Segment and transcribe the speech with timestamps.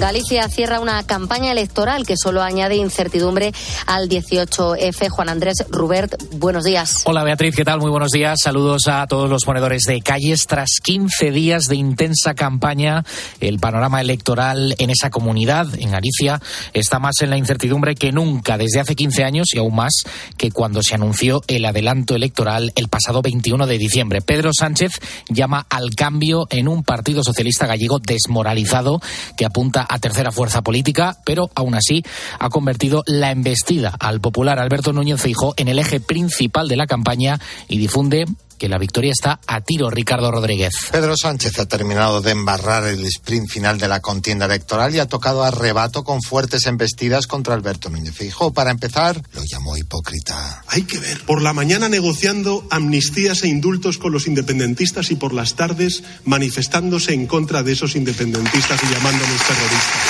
[0.00, 3.52] Galicia cierra una campaña electoral que solo añade incertidumbre
[3.86, 5.10] al 18F.
[5.10, 7.02] Juan Andrés Rubert, buenos días.
[7.04, 7.80] Hola Beatriz, ¿qué tal?
[7.80, 8.38] Muy buenos días.
[8.42, 10.46] Saludos a todos los ponedores de calles.
[10.46, 13.04] Tras 15 días de intensa campaña,
[13.40, 16.40] el panorama electoral en esa comunidad, en Galicia,
[16.72, 19.92] está más en la incertidumbre que nunca desde hace 15 años y aún más
[20.38, 24.22] que cuando se anunció el adelanto electoral el pasado 21 de diciembre.
[24.22, 24.92] Pedro Sánchez
[25.28, 29.02] llama al cambio en un Partido Socialista gallego desmoralizado
[29.36, 32.04] que apunta a tercera fuerza política, pero aún así
[32.38, 36.86] ha convertido la embestida al popular Alberto Núñez Feijóo en el eje principal de la
[36.86, 38.24] campaña y difunde
[38.60, 40.74] que la victoria está a tiro, Ricardo Rodríguez.
[40.92, 45.08] Pedro Sánchez ha terminado de embarrar el sprint final de la contienda electoral y ha
[45.08, 48.52] tocado a rebato con fuertes embestidas contra Alberto Núñez Feijóo.
[48.52, 50.62] Para empezar, lo llamó hipócrita.
[50.66, 51.24] Hay que ver.
[51.24, 57.14] Por la mañana negociando amnistías e indultos con los independentistas y por las tardes manifestándose
[57.14, 60.02] en contra de esos independentistas y llamándolos terroristas.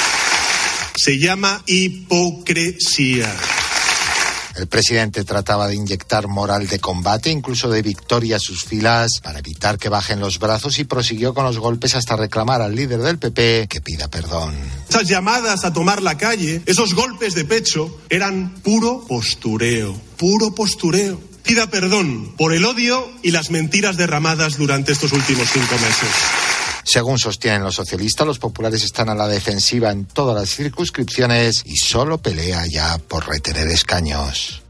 [0.97, 3.33] Se llama hipocresía.
[4.56, 9.39] El presidente trataba de inyectar moral de combate, incluso de victoria a sus filas, para
[9.39, 13.19] evitar que bajen los brazos y prosiguió con los golpes hasta reclamar al líder del
[13.19, 14.55] PP que pida perdón.
[14.89, 21.20] Esas llamadas a tomar la calle, esos golpes de pecho, eran puro postureo, puro postureo.
[21.42, 26.70] Pida perdón por el odio y las mentiras derramadas durante estos últimos cinco meses.
[26.92, 31.77] Según sostienen los socialistas, los populares están a la defensiva en todas las circunscripciones y
[31.77, 34.60] solo pelea ya por retener escaños.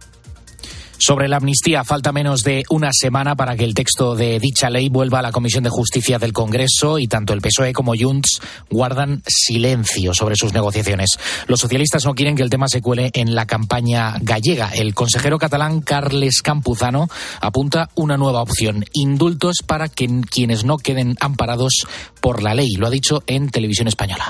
[1.02, 4.90] Sobre la amnistía, falta menos de una semana para que el texto de dicha ley
[4.90, 9.22] vuelva a la Comisión de Justicia del Congreso y tanto el PSOE como Junts guardan
[9.26, 11.18] silencio sobre sus negociaciones.
[11.46, 14.72] Los socialistas no quieren que el tema se cuele en la campaña gallega.
[14.74, 17.08] El consejero catalán Carles Campuzano
[17.40, 21.86] apunta una nueva opción, indultos para que quienes no queden amparados
[22.20, 22.72] por la ley.
[22.76, 24.26] Lo ha dicho en televisión española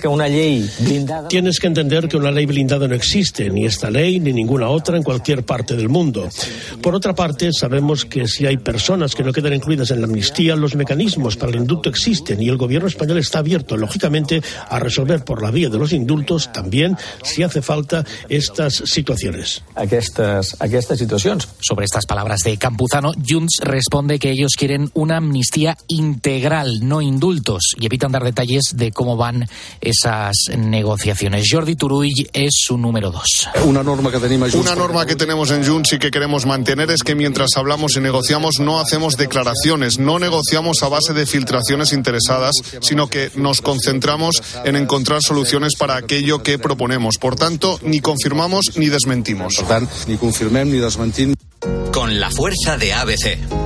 [0.00, 1.28] que una ley blindada.
[1.28, 4.96] Tienes que entender que una ley blindada no existe, ni esta ley ni ninguna otra
[4.96, 6.28] en cualquier parte del mundo.
[6.82, 10.56] Por otra parte, sabemos que si hay personas que no quedan incluidas en la amnistía,
[10.56, 15.24] los mecanismos para el indulto existen y el gobierno español está abierto, lógicamente, a resolver
[15.24, 19.62] por la vía de los indultos también, si hace falta, estas situaciones.
[19.74, 21.48] Aquestes, estas situaciones.
[21.60, 27.74] Sobre estas palabras de Campuzano, Junts responde que ellos quieren una amnistía integral, no indultos,
[27.78, 29.33] y evitan dar detalles de cómo van
[29.80, 31.46] esas negociaciones.
[31.50, 33.48] Jordi Turull es su número dos.
[33.64, 37.02] Una norma que tenemos, Una norma que tenemos en Junts y que queremos mantener es
[37.02, 42.54] que mientras hablamos y negociamos no hacemos declaraciones, no negociamos a base de filtraciones interesadas,
[42.80, 47.16] sino que nos concentramos en encontrar soluciones para aquello que proponemos.
[47.18, 49.64] Por tanto, ni confirmamos ni desmentimos.
[50.06, 51.34] ni confirmem ni desmentim.
[51.92, 53.63] Con la fuerza de ABC.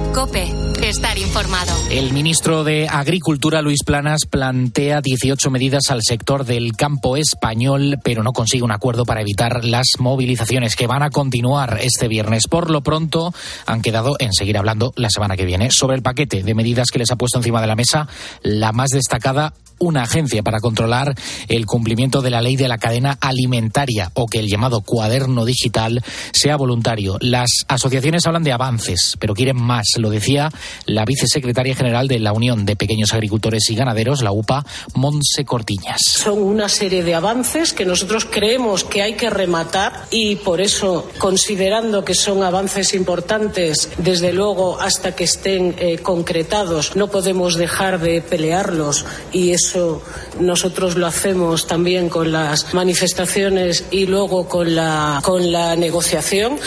[0.82, 1.72] Estar informado.
[1.92, 8.24] El ministro de Agricultura, Luis Planas, plantea 18 medidas al sector del campo español, pero
[8.24, 12.48] no consigue un acuerdo para evitar las movilizaciones que van a continuar este viernes.
[12.50, 13.32] Por lo pronto,
[13.64, 15.70] han quedado en seguir hablando la semana que viene.
[15.70, 18.08] Sobre el paquete de medidas que les ha puesto encima de la mesa,
[18.42, 21.14] la más destacada una agencia para controlar
[21.48, 26.02] el cumplimiento de la ley de la cadena alimentaria o que el llamado cuaderno digital
[26.32, 27.16] sea voluntario.
[27.20, 29.86] Las asociaciones hablan de avances, pero quieren más.
[29.98, 30.50] Lo decía
[30.86, 36.00] la vicesecretaria general de la Unión de Pequeños Agricultores y Ganaderos, la UPA, Monse Cortiñas.
[36.04, 41.08] Son una serie de avances que nosotros creemos que hay que rematar y por eso,
[41.18, 48.00] considerando que son avances importantes, desde luego hasta que estén eh, concretados, no podemos dejar
[48.00, 50.02] de pelearlos y eso eso
[50.40, 56.58] nosotros lo hacemos también con las manifestaciones y luego con la, con la negociación.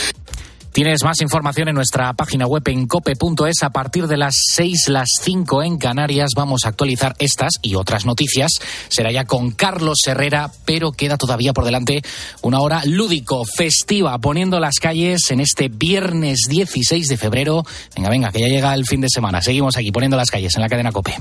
[0.71, 3.63] Tienes más información en nuestra página web en cope.es.
[3.63, 8.05] A partir de las 6, las 5 en Canarias vamos a actualizar estas y otras
[8.05, 8.51] noticias.
[8.87, 12.01] Será ya con Carlos Herrera, pero queda todavía por delante
[12.41, 17.65] una hora lúdico, festiva, poniendo las calles en este viernes 16 de febrero.
[17.93, 19.41] Venga, venga, que ya llega el fin de semana.
[19.41, 21.17] Seguimos aquí poniendo las calles en la cadena Cope.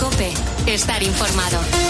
[0.00, 0.32] Cope,
[0.74, 1.87] estar informado.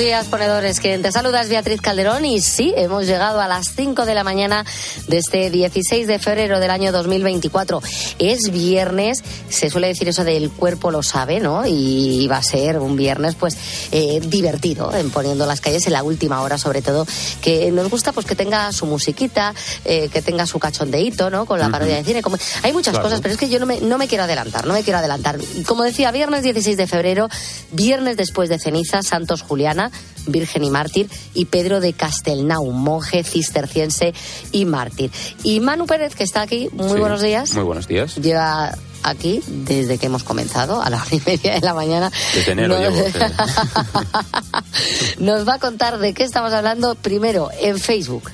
[0.00, 0.80] Días, ponedores.
[0.80, 4.24] Quien te saluda es Beatriz Calderón y sí, hemos llegado a las 5 de la
[4.24, 4.64] mañana
[5.08, 7.82] de este 16 de febrero del año 2024.
[8.18, 11.66] Es viernes, se suele decir eso del cuerpo lo sabe, ¿no?
[11.66, 13.58] Y va a ser un viernes, pues,
[13.92, 17.06] eh, divertido, en poniendo las calles en la última hora, sobre todo,
[17.42, 19.54] que nos gusta, pues, que tenga su musiquita,
[19.84, 21.44] eh, que tenga su cachondeíto, ¿no?
[21.44, 22.22] Con la parodia de cine.
[22.22, 22.38] Como...
[22.62, 24.82] Hay muchas cosas, pero es que yo no me, no me quiero adelantar, no me
[24.82, 25.38] quiero adelantar.
[25.66, 27.28] Como decía, viernes 16 de febrero,
[27.72, 29.89] viernes después de ceniza, Santos Juliana,
[30.26, 34.12] Virgen y Mártir, y Pedro de Castelnau, monje cisterciense
[34.52, 35.10] y mártir.
[35.42, 37.54] Y Manu Pérez, que está aquí, muy Sí, buenos días.
[37.54, 38.16] Muy buenos días.
[38.16, 42.12] Lleva aquí desde que hemos comenzado, a la hora y media de la mañana.
[42.34, 43.08] Desde enero Nos- llevo.
[45.18, 48.30] Nos va a contar de qué estamos hablando primero en Facebook.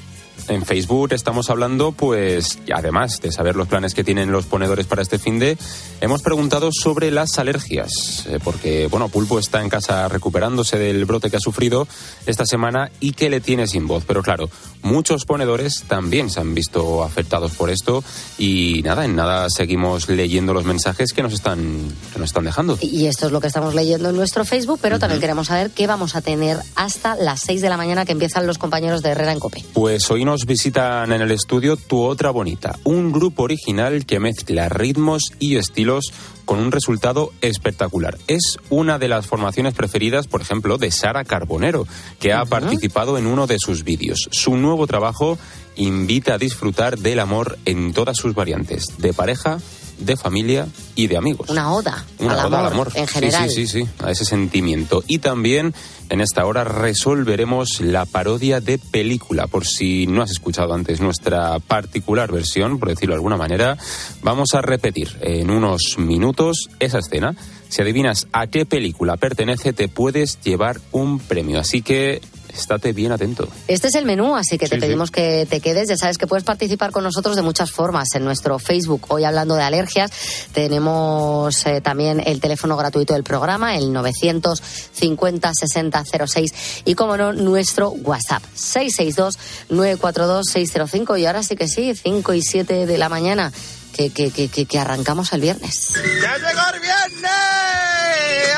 [0.48, 5.02] En Facebook estamos hablando, pues, además de saber los planes que tienen los ponedores para
[5.02, 5.58] este fin de,
[6.00, 11.30] hemos preguntado sobre las alergias, eh, porque, bueno, Pulpo está en casa recuperándose del brote
[11.30, 11.88] que ha sufrido
[12.26, 14.04] esta semana y que le tiene sin voz.
[14.06, 14.48] Pero claro,
[14.82, 18.04] muchos ponedores también se han visto afectados por esto
[18.38, 22.78] y nada, en nada seguimos leyendo los mensajes que nos están, que nos están dejando.
[22.80, 25.86] Y esto es lo que estamos leyendo en nuestro Facebook, pero también queremos saber qué
[25.86, 29.32] vamos a tener hasta las 6 de la mañana que empiezan los compañeros de Herrera
[29.32, 29.64] en Cope.
[29.72, 34.68] Pues hoy nos visitan en el estudio Tu Otra Bonita, un grupo original que mezcla
[34.68, 36.12] ritmos y estilos
[36.44, 38.18] con un resultado espectacular.
[38.26, 41.86] Es una de las formaciones preferidas, por ejemplo, de Sara Carbonero,
[42.20, 44.28] que ha participado en uno de sus vídeos.
[44.30, 45.38] Su nuevo trabajo
[45.76, 49.58] invita a disfrutar del amor en todas sus variantes, de pareja,
[49.98, 51.48] de familia y de amigos.
[51.50, 52.92] Una oda, Una al, oda amor, al amor.
[52.94, 53.50] en Sí, general.
[53.50, 55.02] Sí, sí, sí, a ese sentimiento.
[55.06, 55.74] Y también
[56.08, 59.46] en esta hora resolveremos la parodia de película.
[59.46, 63.76] Por si no has escuchado antes nuestra particular versión, por decirlo de alguna manera,
[64.22, 67.34] vamos a repetir en unos minutos esa escena.
[67.68, 71.58] Si adivinas a qué película pertenece, te puedes llevar un premio.
[71.58, 72.20] Así que
[72.58, 73.48] estate bien atento.
[73.68, 74.80] Este es el menú, así que te sí.
[74.80, 75.88] pedimos que te quedes.
[75.88, 79.06] Ya sabes que puedes participar con nosotros de muchas formas en nuestro Facebook.
[79.08, 80.10] Hoy hablando de alergias,
[80.52, 86.52] tenemos eh, también el teléfono gratuito del programa, el 950 60 06
[86.84, 89.38] y, como no, nuestro WhatsApp, 662
[89.70, 91.16] 942 605.
[91.16, 93.52] Y ahora sí que sí, 5 y 7 de la mañana,
[93.92, 95.92] que, que, que, que, que arrancamos el viernes.
[95.94, 97.30] ¡Ya llegó el viernes!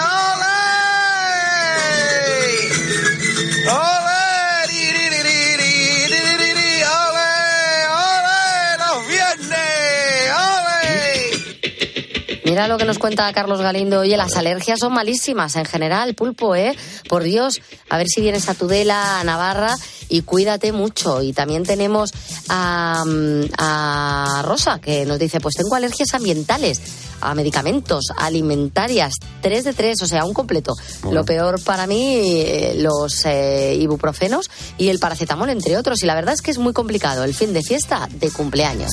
[0.00, 0.57] ¡Ole!
[12.44, 14.00] Mira lo que nos cuenta Carlos Galindo.
[14.00, 16.74] Oye, las alergias son malísimas en general, pulpo, ¿eh?
[17.08, 19.76] Por Dios, a ver si vienes a Tudela, a Navarra
[20.08, 21.22] y cuídate mucho.
[21.22, 22.12] Y también tenemos
[22.48, 26.80] a, mm, a Rosa, que nos dice, pues tengo alergias ambientales,
[27.20, 30.74] a medicamentos, alimentarias, tres de tres, o sea, un completo.
[31.10, 36.02] Lo peor para mí, eh, los eh, ibuprofenos y el paracetamol, entre otros.
[36.02, 38.92] Y la verdad es que es muy complicado el fin de fiesta de cumpleaños.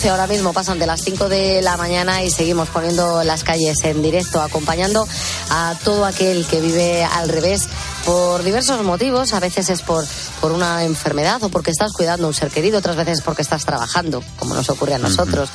[0.00, 3.76] 11 ahora mismo pasan de las 5 de la mañana y seguimos poniendo las calles
[3.84, 5.06] en directo, acompañando
[5.50, 7.68] a todo aquel que vive al revés
[8.06, 9.34] por diversos motivos.
[9.34, 10.06] A veces es por,
[10.40, 13.66] por una enfermedad o porque estás cuidando a un ser querido, otras veces porque estás
[13.66, 15.50] trabajando, como nos ocurre a nosotros.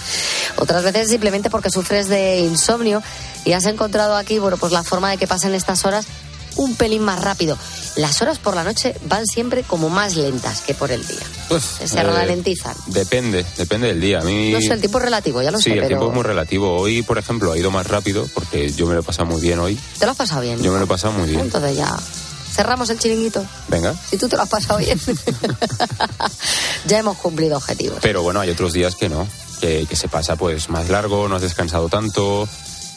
[0.58, 3.02] Otras veces simplemente porque sufres de insomnio
[3.46, 6.06] y has encontrado aquí, bueno, pues la forma de que pasen estas horas
[6.56, 7.58] un pelín más rápido.
[7.96, 11.22] Las horas por la noche van siempre como más lentas que por el día.
[11.50, 12.76] Uf, Se eh, ralentizan.
[12.88, 14.20] Depende, depende del día.
[14.20, 14.52] A mí...
[14.52, 16.24] No sé, el tiempo es relativo, ya lo sí, sé, el pero tiempo es muy
[16.24, 16.78] relativo.
[16.78, 19.60] Hoy, por ejemplo, ha ido más rápido porque yo me lo he pasado muy bien
[19.60, 19.80] hoy.
[20.00, 20.62] te lo has pasado bien.
[20.62, 21.42] Yo me lo he pasado muy bien.
[21.42, 21.98] Entonces ya
[22.54, 23.46] cerramos el chiringuito.
[23.68, 23.94] Venga.
[24.10, 25.00] Si tú te lo has pasado bien,
[26.86, 28.00] ya hemos cumplido objetivos.
[28.02, 29.28] Pero bueno, hay otros días que no,
[29.60, 32.48] que, que se pasa pues más largo, no has descansado tanto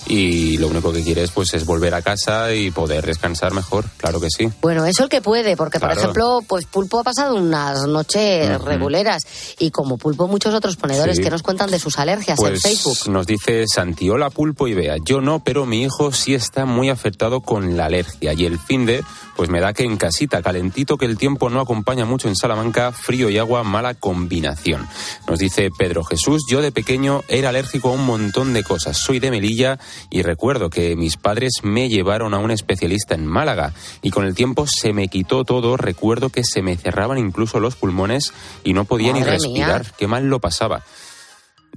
[0.09, 4.21] y lo único que quieres pues es volver a casa y poder descansar mejor, claro
[4.21, 4.49] que sí.
[4.61, 9.23] Bueno, eso el que puede, porque por ejemplo, pues Pulpo ha pasado unas noches reguleras
[9.59, 11.23] y como Pulpo muchos otros ponedores Sí.
[11.23, 12.99] que nos cuentan de sus alergias en Pues Facebook.
[13.09, 17.41] nos dice Santiola Pulpo y Bea, yo no, pero mi hijo sí está muy afectado
[17.41, 19.03] con la alergia y el fin de,
[19.39, 22.91] pues me da que en casita, calentito que el tiempo no acompaña mucho en Salamanca,
[22.91, 24.89] frío y agua, mala combinación.
[25.29, 29.21] Nos dice Pedro Jesús, yo de pequeño era alérgico a un montón de cosas, soy
[29.21, 29.79] de Melilla
[30.11, 34.35] y recuerdo que mis padres me llevaron a un especialista en Málaga y con el
[34.35, 38.33] tiempo se me quitó todo, recuerdo que se me cerraban incluso los pulmones
[38.65, 39.31] y no podía ni mía.
[39.31, 40.83] respirar, qué mal lo pasaba.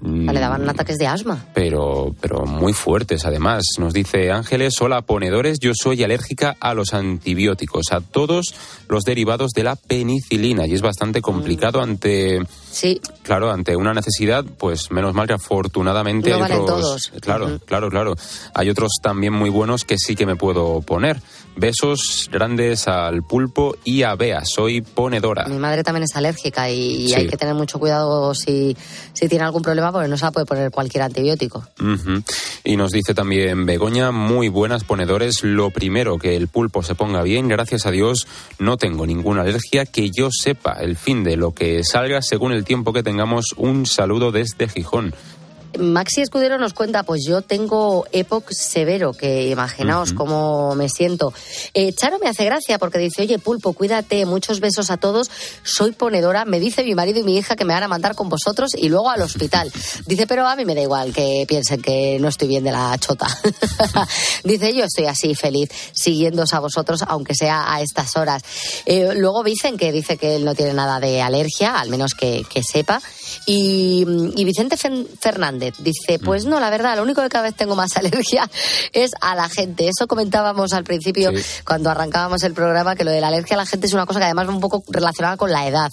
[0.03, 1.45] Le daban ataques de asma.
[1.53, 3.63] pero, pero muy fuertes además.
[3.77, 8.55] Nos dice Ángeles, hola ponedores, yo soy alérgica a los antibióticos, a todos
[8.89, 12.41] los derivados de la penicilina y es bastante complicado ante,
[12.71, 17.11] Sí, claro, ante una necesidad, pues menos mal que afortunadamente No hay valen otros, todos.
[17.21, 18.15] claro, claro, claro,
[18.53, 21.21] hay otros también muy buenos que sí que me puedo poner.
[21.55, 25.45] Besos grandes al pulpo y a Bea, soy ponedora.
[25.45, 27.13] mi madre también es alérgica y, Sí.
[27.15, 28.75] hay que tener mucho cuidado si,
[29.13, 31.67] si tiene algún problema porque no se la puede poner cualquier antibiótico.
[32.63, 35.43] Y nos dice también Begoña, muy buenas ponedores.
[35.43, 37.47] Lo primero, que el pulpo se ponga bien.
[37.47, 38.27] Gracias a Dios
[38.59, 40.73] no tengo ninguna alergia que yo sepa.
[40.79, 43.47] El fin de lo que salga según el tiempo que tengamos.
[43.57, 45.13] Un saludo desde Gijón.
[45.79, 51.33] Maxi Escudero nos cuenta, pues yo tengo EPOC severo, que imaginaos cómo me siento.
[51.73, 55.29] Eh, Charo me hace gracia porque dice, oye Pulpo, cuídate, muchos besos a todos,
[55.63, 58.29] soy ponedora, me dice mi marido y mi hija que me van a mandar con
[58.29, 59.71] vosotros y luego al hospital.
[60.05, 62.97] dice, pero a mí me da igual que piensen que no estoy bien de la
[62.99, 63.27] chota.
[64.43, 68.43] dice, yo estoy así feliz siguiéndoos a vosotros, aunque sea a estas horas.
[68.85, 72.43] Eh, luego dicen que dice que él no tiene nada de alergia, al menos que,
[72.51, 73.01] que sepa.
[73.45, 75.07] Y, y Vicente Fen-
[75.69, 78.49] Dice, pues no, la verdad, lo único que cada vez tengo más alergia
[78.93, 79.87] es a la gente.
[79.87, 81.31] Eso comentábamos al principio
[81.65, 84.19] cuando arrancábamos el programa, que lo de la alergia a la gente es una cosa
[84.19, 85.91] que además va un poco relacionada con la edad.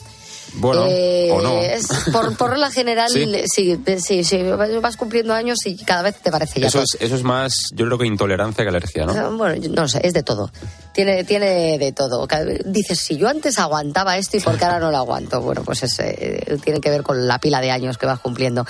[0.55, 1.61] Bueno, Eh, o no.
[1.61, 3.27] es- por, por regla general, Sí.
[3.47, 4.43] sí, sí, sí,
[4.83, 7.87] vas cumpliendo años y cada vez te parece ya Eso es, eso es más, yo
[7.87, 9.13] creo que intolerancia que alergia, ¿no?
[9.13, 10.51] Ah, Bueno, no sé, es de todo.
[10.93, 12.27] Tiene, tiene de todo.
[12.65, 15.41] Dices, si yo antes aguantaba esto y por qué ahora no lo aguanto.
[15.41, 18.67] Bueno, pues es, eh, tiene que ver con la pila de años que vas cumpliendo.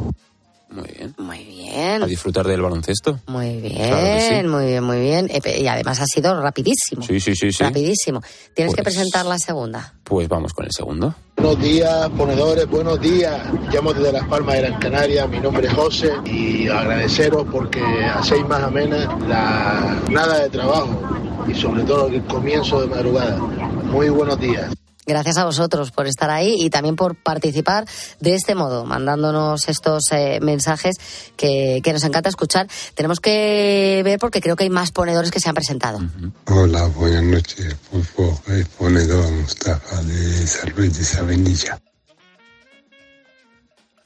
[0.71, 1.13] Muy bien.
[1.17, 2.01] Muy bien.
[2.01, 3.19] A disfrutar del baloncesto.
[3.27, 4.47] Muy bien, Claro sí.
[4.47, 5.29] muy bien, muy bien.
[5.29, 7.01] Eh, Y además ha sido rapidísimo.
[7.03, 7.63] Sí, sí, sí, sí.
[7.63, 8.21] Rapidísimo.
[8.55, 9.93] Tienes que Pues- presentar la segunda.
[10.03, 11.13] Pues vamos con el segundo.
[11.35, 13.41] Buenos días, ponedores, buenos días.
[13.73, 18.45] Llamo desde Las Palmas de Gran Canaria, mi nombre es José y agradeceros porque hacéis
[18.47, 21.01] más amena la nada de trabajo
[21.47, 23.37] y sobre todo el comienzo de madrugada.
[23.37, 24.71] Muy buenos días.
[25.05, 27.85] Gracias a vosotros por estar ahí y también por participar
[28.19, 30.95] de este modo, mandándonos estos eh, mensajes
[31.35, 32.67] que, que nos encanta escuchar.
[32.93, 35.99] Tenemos que ver porque creo que hay más ponedores que se han presentado.
[36.45, 38.39] Hola, buenas noches, Pulpo.
[38.47, 41.79] Es ponedor Mustafa de San Luis de Sabenilla.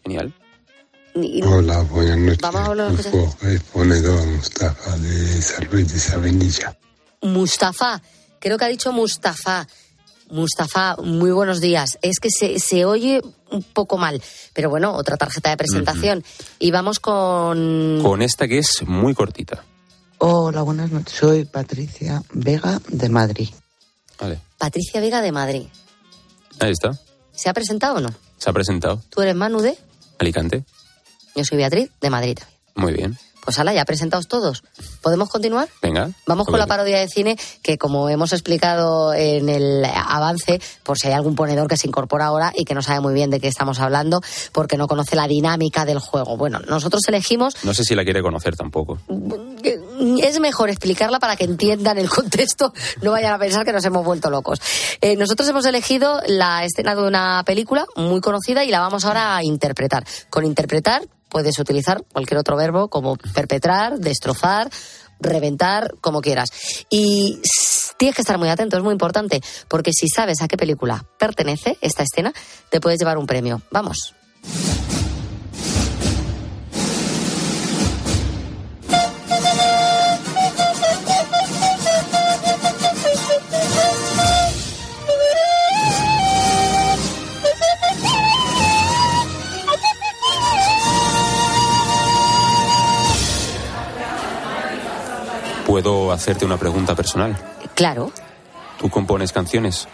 [0.04, 0.34] Genial.
[1.16, 3.38] Y- Hola, buenas noches, Vamos a hablar, Pulpo.
[3.48, 6.78] Es ponedor Mustafa de San Luis de Sabenilla.
[7.22, 8.02] Mustafa,
[8.40, 9.68] creo que ha dicho Mustafa.
[10.30, 11.98] Mustafa, muy buenos días.
[12.02, 14.22] Es que se, se oye un poco mal,
[14.54, 16.24] pero bueno, otra tarjeta de presentación.
[16.60, 18.00] Y vamos con...
[18.02, 19.64] Con esta que es muy cortita.
[20.18, 21.16] Hola, buenas noches.
[21.18, 23.50] Soy Patricia Vega de Madrid.
[24.20, 24.40] Vale.
[24.58, 25.68] Patricia Vega de Madrid.
[26.60, 26.98] Ahí está.
[27.34, 28.14] ¿Se ha presentado o no?
[28.38, 29.02] Se ha presentado.
[29.10, 29.78] Tú eres Manu de...
[30.20, 30.64] Alicante.
[31.36, 32.60] Yo soy Beatriz de Madrid también.
[32.76, 33.18] Muy bien.
[33.46, 34.64] Pues ala, ya presentados todos.
[35.02, 35.70] ¿Podemos continuar?
[35.82, 36.10] Venga.
[36.26, 41.08] Vamos con la parodia de cine, que como hemos explicado en el avance, por si
[41.08, 43.48] hay algún ponedor que se incorpora ahora y que no sabe muy bien de qué
[43.48, 44.22] estamos hablando,
[44.52, 46.38] porque no conoce la dinámica del juego.
[46.38, 49.00] Bueno, nosotros elegimos, No sé si la quiere conocer tampoco.
[50.22, 54.04] es mejor explicarla para que entiendan el contexto, no vayan a pensar que nos hemos
[54.04, 54.60] vuelto locos.
[55.02, 59.38] Eh, nosotros hemos elegido la escena de una película muy conocida y la vamos ahora
[59.38, 60.04] a interpretar.
[60.30, 61.04] Con interpretar
[61.36, 64.70] puedes utilizar cualquier otro verbo como perpetrar, destrozar,
[65.20, 66.48] reventar, como quieras.
[66.90, 67.42] Y
[67.98, 71.78] tienes que estar muy atento, es muy importante, porque si sabes a qué película pertenece
[71.82, 72.32] esta escena,
[72.70, 73.62] te puedes llevar un premio.
[73.70, 74.16] Vamos.
[96.16, 97.36] Hacerte una pregunta personal?
[97.76, 98.12] Claro.
[98.80, 99.88] ¿Tú compones canciones?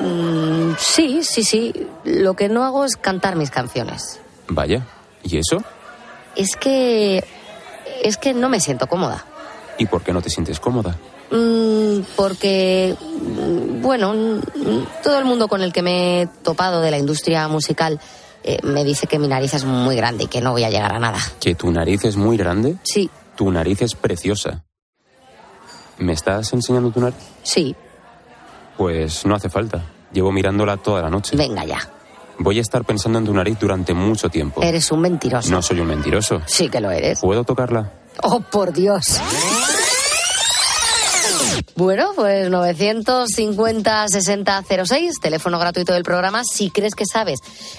[0.00, 1.72] Mm, sí, sí, sí.
[2.04, 4.20] Lo que no hago es cantar mis canciones.
[4.48, 4.86] Vaya.
[5.22, 5.62] ¿Y eso?
[6.36, 7.24] Es que.
[8.02, 9.24] Es que no me siento cómoda.
[9.78, 10.96] ¿Y por qué no te sientes cómoda?
[11.30, 14.40] Mm, porque, mm, bueno,
[15.02, 18.00] todo el mundo con el que me he topado de la industria musical
[18.44, 20.92] eh, me dice que mi nariz es muy grande y que no voy a llegar
[20.94, 21.18] a nada.
[21.40, 22.76] ¿Que tu nariz es muy grande?
[22.82, 23.10] Sí.
[23.36, 24.64] Tu nariz es preciosa.
[25.98, 27.16] ¿Me estás enseñando tu nariz?
[27.42, 27.74] Sí.
[28.76, 29.82] Pues no hace falta.
[30.12, 31.36] Llevo mirándola toda la noche.
[31.36, 31.80] Venga ya.
[32.38, 34.62] Voy a estar pensando en tu nariz durante mucho tiempo.
[34.62, 35.50] Eres un mentiroso.
[35.50, 36.40] No soy un mentiroso.
[36.46, 37.20] Sí que lo eres.
[37.20, 37.90] ¿Puedo tocarla?
[38.22, 39.20] Oh, por Dios.
[41.78, 46.42] Bueno, pues 950-6006, teléfono gratuito del programa.
[46.42, 47.38] Si crees que sabes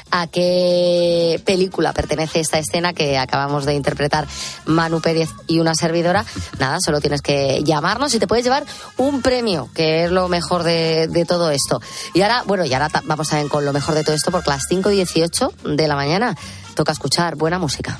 [0.09, 4.25] a qué película pertenece esta escena que acabamos de interpretar
[4.65, 6.23] Manu Pérez y una servidora,
[6.59, 10.63] nada, solo tienes que llamarnos y te puedes llevar un premio, que es lo mejor
[10.63, 11.81] de, todo esto.
[12.13, 14.53] Y ahora, bueno, y ahora vamos también con lo mejor de todo esto, porque a
[14.53, 16.38] las 5 y 18 de la mañana
[16.73, 17.99] toca escuchar buena música.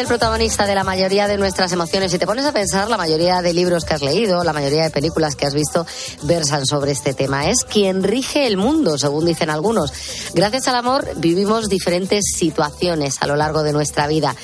[0.00, 2.12] el protagonista de la mayoría de nuestras emociones.
[2.12, 4.90] Si te pones a pensar, la mayoría de libros que has leído, la mayoría de
[4.90, 5.86] películas que has visto
[6.22, 7.50] versan sobre este tema.
[7.50, 9.92] Es quien rige el mundo, según dicen algunos.
[10.34, 14.34] Gracias al amor vivimos diferentes situaciones a lo largo de nuestra vida.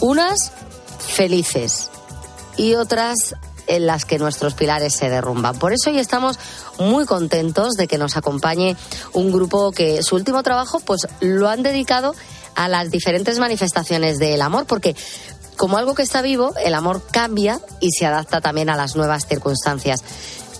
[0.00, 0.52] Unas
[0.98, 1.88] felices
[2.56, 3.36] y otras
[3.68, 5.58] en las que nuestros pilares se derrumban.
[5.58, 6.38] Por eso hoy estamos
[6.78, 8.76] muy contentos de que nos acompañe
[9.12, 12.14] un grupo que su último trabajo pues lo han dedicado a
[12.56, 14.94] las diferentes manifestaciones del amor, porque
[15.56, 19.26] como algo que está vivo, el amor cambia y se adapta también a las nuevas
[19.26, 20.02] circunstancias.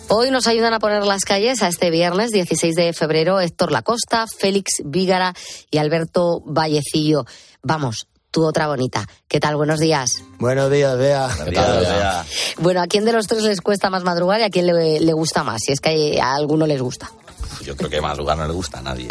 [0.08, 4.26] Hoy nos ayudan a poner las calles a este viernes 16 de febrero Héctor Lacosta,
[4.26, 5.34] Félix Vígara
[5.70, 7.24] y Alberto Vallecillo.
[7.62, 9.06] Vamos, tu otra bonita.
[9.28, 9.56] ¿Qué tal?
[9.56, 10.22] Buenos días.
[10.38, 11.28] Buenos días, Bea.
[11.44, 12.24] ¿Qué tal, Bea?
[12.58, 15.12] Bueno, ¿a quién de los tres les cuesta más madrugar y a quién le, le
[15.12, 15.62] gusta más?
[15.64, 17.10] Si es que a alguno les gusta.
[17.62, 19.08] Yo creo que madrugar no le gusta a nadie.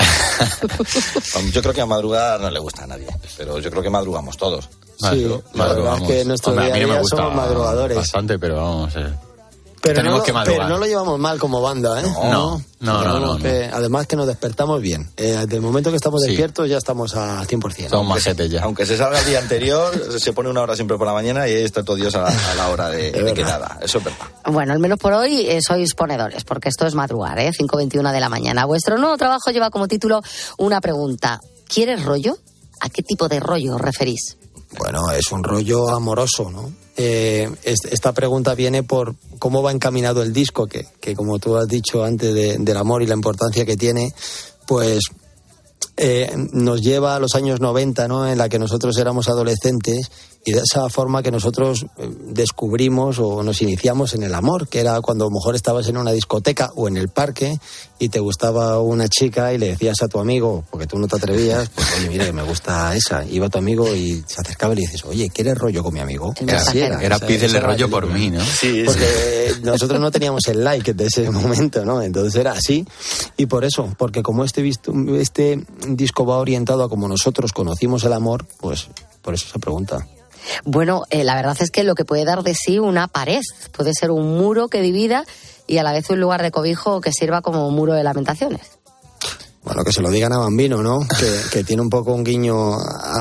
[1.51, 4.37] yo creo que a madrugar no le gusta a nadie, pero yo creo que madrugamos
[4.37, 4.69] todos.
[4.97, 7.97] Sí, la verdad es que nuestro día a mí no me gusta somos madrugadores.
[7.97, 9.13] Bastante, pero vamos, eh.
[9.81, 12.03] Pero no, pero no, lo llevamos mal como banda, ¿eh?
[12.03, 13.37] No, no, no.
[13.37, 15.09] no, además que nos despertamos bien.
[15.15, 17.89] Eh, desde el momento que estamos despiertos ya estamos a 100%.
[17.89, 18.63] Somos majetes ya.
[18.63, 21.53] Aunque se salga el día anterior, se pone una hora siempre por la mañana y
[21.53, 23.77] ahí está todo Dios a la, hora de, de quedada.
[23.81, 24.27] Eso es verdad.
[24.45, 27.51] Bueno, al menos por hoy eh, sois ponedores, porque esto es madrugar, ¿eh?
[27.51, 28.65] 5.21 de la mañana.
[28.65, 30.21] Vuestro nuevo trabajo lleva como título
[30.57, 31.39] una pregunta.
[31.67, 32.37] ¿Quieres rollo?
[32.81, 34.38] ¿A qué tipo de rollo os referís?
[34.77, 36.71] Bueno, es un rollo amoroso, ¿no?
[36.95, 41.67] Eh, esta pregunta viene por cómo va encaminado el disco, que, que como tú has
[41.67, 44.13] dicho antes del amor y la importancia que tiene,
[44.67, 44.99] pues
[46.01, 48.29] eh, nos lleva a los años 90, ¿no?
[48.29, 50.09] En la que nosotros éramos adolescentes
[50.49, 54.79] y de esa forma que nosotros eh, descubrimos o nos iniciamos en el amor, que
[54.79, 57.59] era cuando a lo mejor estabas en una discoteca o en el parque
[57.99, 61.17] y te gustaba una chica y le decías a tu amigo, porque tú no te
[61.17, 63.23] atrevías, pues oye, mira, me gusta esa.
[63.25, 66.33] Iba tu amigo y se acercaba y le dices, oye, ¿quieres rollo con mi amigo?
[66.39, 68.43] Era, era, era pídele rollo por mí, ¿no?
[68.43, 72.01] Sí, porque nosotros no teníamos el like de ese momento, ¿no?
[72.01, 72.87] Entonces era así.
[73.37, 74.67] Y por eso, porque como este,
[75.19, 78.87] este disco va orientado a como nosotros conocimos el amor, pues
[79.21, 80.07] por eso se pregunta.
[80.65, 83.93] Bueno, eh, la verdad es que lo que puede dar de sí una pared, puede
[83.93, 85.25] ser un muro que divida
[85.67, 88.79] y a la vez un lugar de cobijo que sirva como muro de lamentaciones.
[89.61, 90.99] Bueno, que se lo digan a Bambino, ¿no?
[91.51, 92.77] Que, tiene un poco un guiño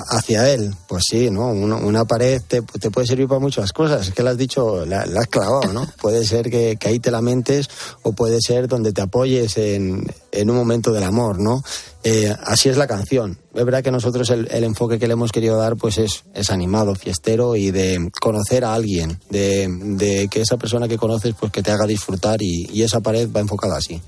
[0.08, 0.72] hacia él.
[0.86, 1.48] Pues sí, ¿no?
[1.48, 4.08] Una, pared te, puede servir para muchas cosas.
[4.08, 5.86] Es que lo has dicho, la, has clavado, ¿no?
[6.00, 7.68] Puede ser que, que, ahí te lamentes
[8.02, 11.62] o puede ser donde te apoyes en, en un momento del amor, ¿no?
[12.04, 13.38] Eh, así es la canción.
[13.54, 16.94] Es verdad que nosotros el, enfoque que le hemos querido dar pues es, es animado,
[16.94, 21.72] fiestero y de conocer a alguien, de, que esa persona que conoces pues que te
[21.72, 24.00] haga disfrutar y, esa pared va enfocada así.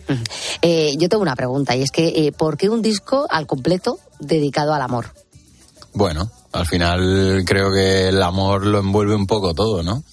[0.62, 3.98] Eh, yo tengo una pregunta y es que eh, ¿por qué un disco al completo
[4.20, 5.06] dedicado al amor?
[5.92, 10.04] Bueno, al final creo que el amor lo envuelve un poco todo, ¿no?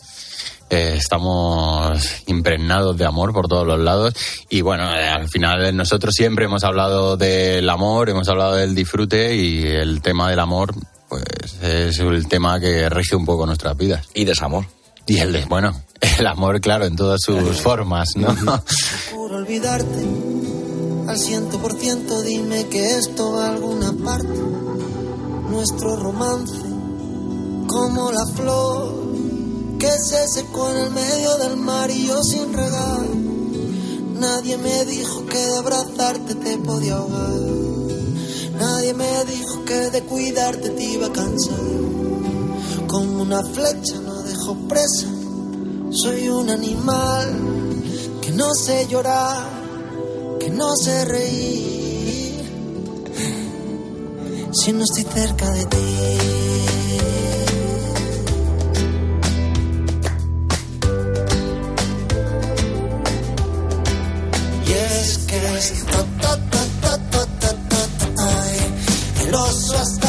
[0.69, 4.13] Eh, estamos impregnados de amor por todos los lados
[4.49, 9.34] y bueno, eh, al final nosotros siempre hemos hablado del amor, hemos hablado del disfrute
[9.36, 10.75] y el tema del amor
[11.08, 11.23] pues
[11.62, 14.06] es el tema que rige un poco nuestras vidas.
[14.13, 14.65] Y desamor.
[15.06, 15.71] Y el de, bueno,
[16.19, 18.36] el amor, claro, en todas sus formas, ¿no?
[19.17, 20.06] Olvidarte,
[21.08, 24.39] al ciento por ciento dime que esto va a alguna parte.
[25.49, 26.62] Nuestro romance,
[27.67, 29.08] como la flor
[29.80, 33.06] que se secó en el medio del mar y yo sin regar.
[34.20, 37.58] Nadie me dijo que de abrazarte te podía ahogar.
[38.60, 41.60] Nadie me dijo que de cuidarte te iba a cansar.
[42.88, 45.08] Como una flecha no dejo presa.
[45.92, 47.32] Soy un animal
[48.22, 49.48] que no sé llorar,
[50.40, 52.44] que no sé reír.
[54.52, 55.78] Si no estoy cerca de ti.
[69.26, 70.07] El oso hasta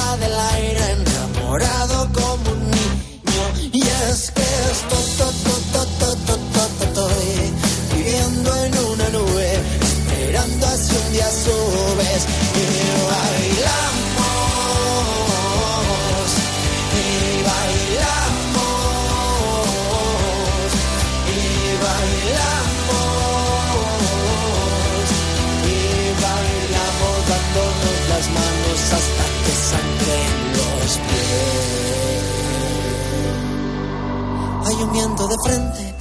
[34.79, 35.95] de frente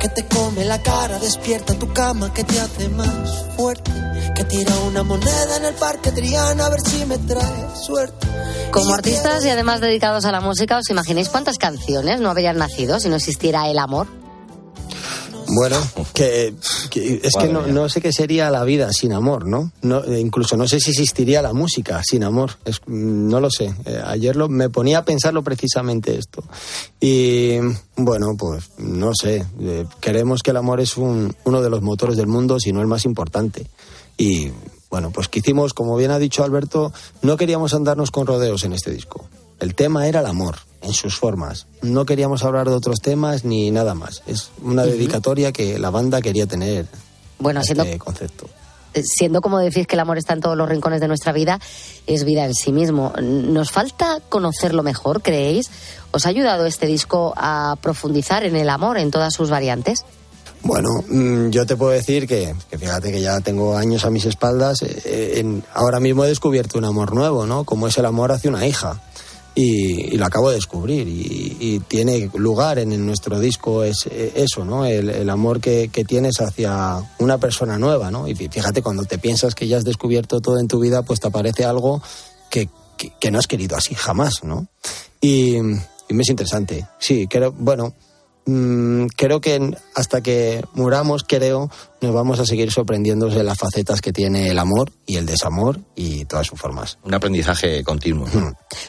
[0.00, 3.90] que te come la cara, despierta tu cama, que te hace más fuerte,
[4.34, 8.26] que tira una moneda en el parque Triana a ver si me trae suerte.
[8.70, 12.98] Como artistas y además dedicados a la música, ¿os imagináis cuántas canciones no habrían nacido
[13.00, 14.06] si no existiera el amor?
[15.48, 15.76] Bueno,
[16.14, 16.54] que
[16.90, 19.70] Que- Es que no, no sé qué sería la vida sin amor, ¿no?
[19.82, 22.52] no eh, incluso no sé si existiría la música sin amor.
[22.64, 23.74] Es- mm, no lo sé.
[23.86, 26.42] Eh, ayer lo, me ponía a pensarlo precisamente esto.
[27.00, 27.56] Y
[27.96, 29.44] bueno, pues no sé.
[29.60, 32.80] Eh, creemos que el amor es un- uno de los motores del mundo, si no
[32.80, 33.66] el más importante.
[34.18, 34.50] Y
[34.90, 38.72] bueno, pues que hicimos, como bien ha dicho Alberto, no queríamos andarnos con rodeos en
[38.72, 39.24] este disco.
[39.60, 41.66] El tema era el amor, en sus formas.
[41.82, 44.22] No queríamos hablar de otros temas ni nada más.
[44.26, 46.86] Es una dedicatoria que la banda quería tener
[47.38, 48.46] Bueno, siendo, este concepto.
[48.94, 51.60] eh, siendo como decís que el amor está en todos los rincones de nuestra vida,
[52.06, 53.12] es vida en sí mismo.
[53.20, 55.70] ¿Nos falta conocerlo mejor, creéis?
[56.12, 60.04] ¿Os ha ayudado este disco a profundizar en el amor en todas sus variantes?
[60.62, 64.26] Bueno, mm, yo te puedo decir que, que fíjate que ya tengo años a mis
[64.26, 64.82] espaldas.
[64.82, 67.64] eh, eh, en- ahora mismo he descubierto un amor nuevo, ¿no?
[67.64, 69.00] Como es el amor hacia una hija.
[69.54, 71.08] Y, y lo acabo de descubrir.
[71.08, 74.86] Y, tiene lugar en, nuestro disco es, eso, ¿no?
[74.86, 78.28] El, amor que, que tienes hacia una persona nueva, ¿no?
[78.28, 81.20] Y fí- fíjate, cuando te piensas que ya has descubierto todo en tu vida, pues
[81.20, 82.00] te aparece algo
[82.48, 84.68] que, que, que no has querido así jamás, ¿no?
[85.20, 86.86] Y, y me es interesante.
[86.98, 87.94] Sí, creo, bueno,
[88.46, 94.00] mm, creo que hasta que muramos, creo, nos vamos a seguir sorprendiéndose de las facetas
[94.00, 96.98] que tiene el amor y el desamor y todas sus formas.
[97.04, 98.26] Un aprendizaje continuo.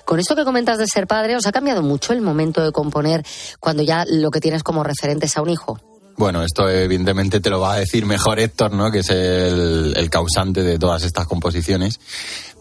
[0.06, 3.24] Con esto que comentas de ser padre, ¿os ha cambiado mucho el momento de componer
[3.60, 5.80] cuando ya lo que tienes como referentes a un hijo?
[6.18, 8.92] Bueno, esto evidentemente te lo va a decir mejor Héctor, ¿no?
[8.92, 12.00] Que es el, el causante de todas estas composiciones.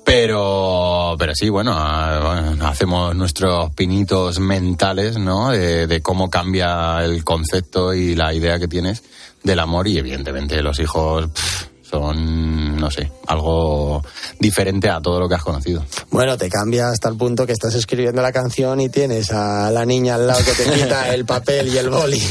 [0.05, 5.51] Pero, pero sí, bueno, ah, bueno, hacemos nuestros pinitos mentales, ¿no?
[5.51, 9.03] De, de cómo cambia el concepto y la idea que tienes
[9.43, 14.03] del amor y evidentemente los hijos pff, son, no sé, algo
[14.39, 15.85] diferente a todo lo que has conocido.
[16.11, 19.85] Bueno, te cambia hasta el punto que estás escribiendo la canción y tienes a la
[19.85, 22.23] niña al lado que te quita el papel y el boli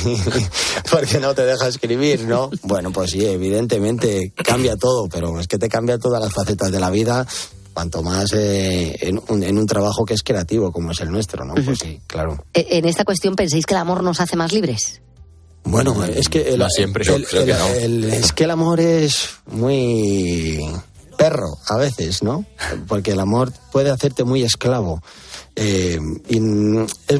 [0.91, 2.49] porque no te deja escribir, ¿no?
[2.63, 6.79] Bueno, pues sí, evidentemente cambia todo, pero es que te cambia todas las facetas de
[6.79, 7.27] la vida,
[7.79, 11.45] cuanto más eh, en, un, en un trabajo que es creativo como es el nuestro,
[11.45, 11.53] ¿no?
[11.55, 12.43] Pues sí, claro.
[12.53, 15.01] Eh, En esta cuestión, ¿pensáis que el amor nos hace más libres?
[15.63, 17.67] Bueno, es que el, No siempre, yo el- creo que no.
[17.67, 20.59] el- es que el amor es muy
[21.17, 22.43] perro a veces, ¿no?
[22.89, 25.01] Porque el amor puede hacerte muy esclavo.
[25.55, 26.37] Eh, y
[27.07, 27.19] es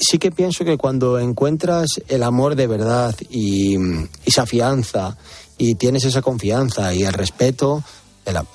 [0.00, 5.16] sí que pienso que cuando encuentras el amor de verdad y, y se afianza
[5.58, 7.84] y tienes esa confianza y el respeto,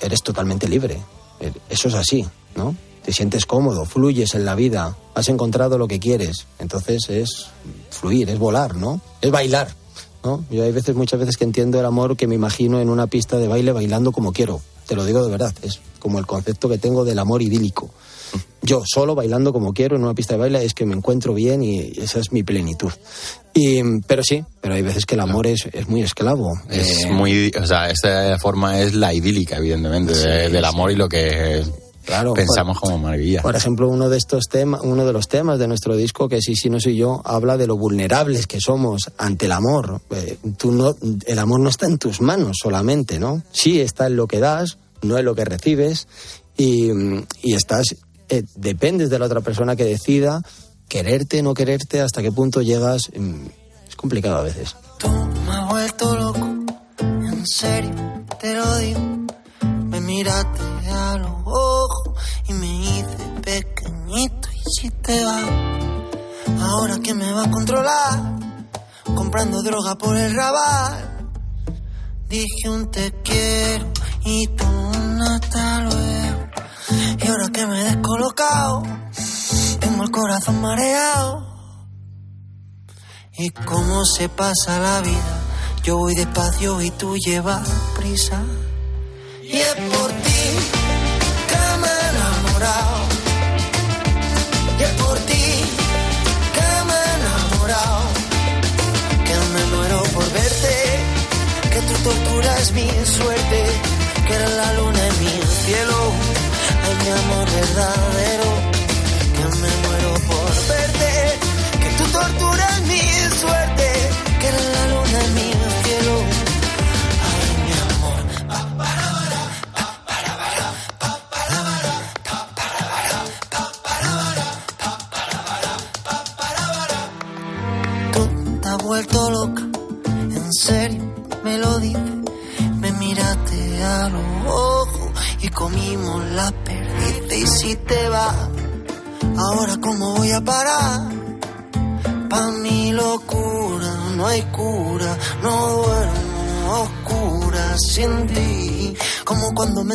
[0.02, 0.98] eres totalmente libre.
[1.40, 2.74] Eh, Eso es así, ¿no?
[3.04, 6.46] Te sientes cómodo, fluyes en la vida, has encontrado lo que quieres.
[6.58, 7.46] Entonces es
[7.90, 9.00] fluir, es volar, ¿no?
[9.22, 9.74] Es bailar,
[10.22, 10.44] ¿no?
[10.50, 13.38] Yo hay veces, muchas veces que entiendo el amor que me imagino en una pista
[13.38, 14.60] de baile bailando como quiero.
[14.86, 17.90] Te lo digo de verdad, es como el concepto que tengo del amor idílico.
[18.62, 21.62] Yo solo bailando como quiero en una pista de baile es que me encuentro bien
[21.62, 22.90] y esa es mi plenitud.
[23.54, 26.52] Y, pero sí, pero hay veces que el amor es, es muy esclavo.
[26.68, 30.96] Es Eh, muy, o sea, esta forma es la idílica, evidentemente, de- del amor y
[30.96, 31.62] lo que
[32.04, 33.42] Claro, pensamos como maravilla.
[33.42, 36.54] Por ejemplo, uno de estos temas, uno de los temas de nuestro disco, que sí,
[36.56, 40.00] sí, no soy yo, habla de lo vulnerables que somos ante el amor.
[40.10, 43.42] Eh, tú no, el amor no está en tus manos solamente, ¿no?
[43.52, 46.08] Sí está en lo que das, no en lo que recibes,
[46.56, 46.90] y,
[47.42, 47.94] y estás,
[48.28, 50.42] eh, dependes de la otra persona que decida
[50.88, 53.10] quererte, no quererte, hasta qué punto llegas.
[53.16, 53.46] mm,
[53.88, 54.74] Es complicado a veces.
[55.46, 56.46] Me ha vuelto loco,
[57.00, 57.92] en serio,
[58.40, 59.00] te lo digo.
[59.86, 60.60] Me miraste
[60.92, 62.14] a los ojos
[62.48, 65.40] y me hice pequeñito y si te va,
[66.60, 68.38] ahora que me va a controlar,
[69.14, 71.30] comprando droga por el rabal.
[72.28, 73.86] Dije un te quiero
[74.24, 76.27] y tú un hasta luego.
[76.90, 78.82] Y ahora que me he descolocado,
[79.80, 81.46] tengo el corazón mareado.
[83.36, 85.40] Y cómo se pasa la vida,
[85.82, 88.42] yo voy despacio y tú llevas prisa.
[89.42, 90.42] Y es por ti
[91.50, 92.98] que me he enamorado.
[94.78, 95.46] Y es por ti
[96.56, 98.00] que me he enamorado.
[99.26, 101.00] Que me muero por verte,
[101.70, 103.64] que tu tortura es mi suerte,
[104.26, 106.27] que la luna en mi cielo.
[106.96, 108.77] Mi amor verdadero,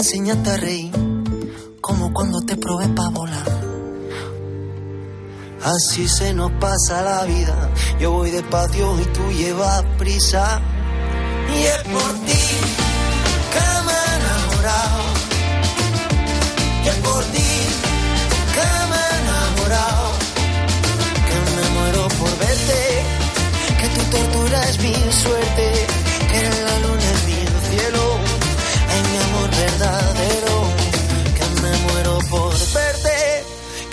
[0.03, 0.91] enseñaste a reír,
[1.79, 3.47] como cuando te probé pa' volar.
[5.63, 7.69] Así se nos pasa la vida.
[8.01, 10.59] Yo voy despacio y tú llevas prisa.
[11.55, 12.52] Y es por ti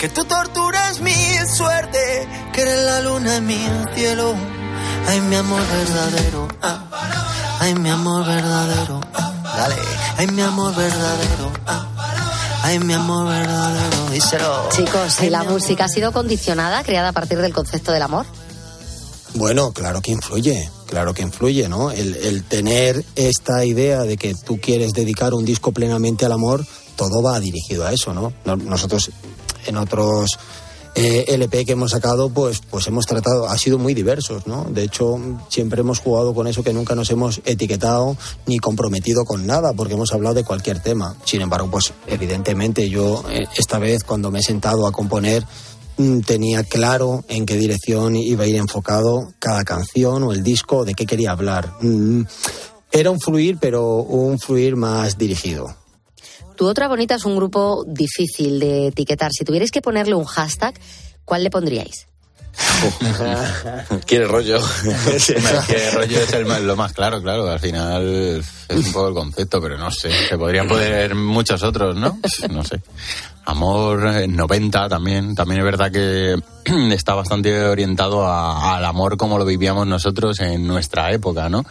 [0.01, 1.13] Que tu tortura es mi
[1.55, 2.27] suerte.
[2.53, 3.59] Que eres la luna en mi
[3.95, 4.33] cielo.
[5.07, 6.47] Ay, mi amor verdadero.
[6.61, 7.57] Ah.
[7.59, 8.99] Ay, mi amor verdadero.
[9.13, 9.31] Ah.
[9.57, 9.75] Dale.
[10.17, 11.51] Ay, mi amor verdadero.
[11.67, 11.87] Ah.
[12.63, 14.09] Ay, mi amor verdadero.
[14.11, 14.69] Díselo.
[14.75, 18.25] Chicos, ¿y la música ha sido condicionada, creada a partir del concepto del amor?
[19.35, 21.91] Bueno, claro que influye, claro que influye, ¿no?
[21.91, 26.65] El, el tener esta idea de que tú quieres dedicar un disco plenamente al amor,
[26.97, 28.33] todo va dirigido a eso, ¿no?
[28.43, 29.09] No- Nosotros
[29.65, 30.37] en otros
[30.93, 34.65] eh, LP que hemos sacado, pues, pues hemos tratado, ha sido muy diversos, ¿no?
[34.65, 35.15] De hecho,
[35.47, 39.93] siempre hemos jugado con eso que nunca nos hemos etiquetado ni comprometido con nada, porque
[39.93, 41.15] hemos hablado de cualquier tema.
[41.23, 45.45] Sin embargo, pues evidentemente yo eh, esta vez cuando me he sentado a componer
[45.97, 50.83] mm, tenía claro en qué dirección iba a ir enfocado cada canción o el disco,
[50.83, 51.73] de qué quería hablar.
[51.79, 52.23] Mm,
[52.91, 55.80] Era un fluir, pero un fluir más dirigido.
[56.55, 59.31] Tu otra bonita es un grupo difícil de etiquetar.
[59.31, 60.73] Si tuvierais que ponerle un hashtag,
[61.25, 62.07] ¿cuál le pondríais?
[64.05, 64.59] Quiere rollo.
[65.67, 67.47] Que rollo es el lo más claro, claro.
[67.49, 68.05] Al final
[68.69, 70.11] es un poco el concepto, pero no sé.
[70.29, 72.19] Se podrían poner muchos otros, ¿no?
[72.49, 72.81] No sé.
[73.45, 75.33] Amor eh, 90 también.
[75.35, 76.35] También es verdad que
[76.93, 81.65] está bastante orientado a- al amor como lo vivíamos nosotros en nuestra época, ¿no?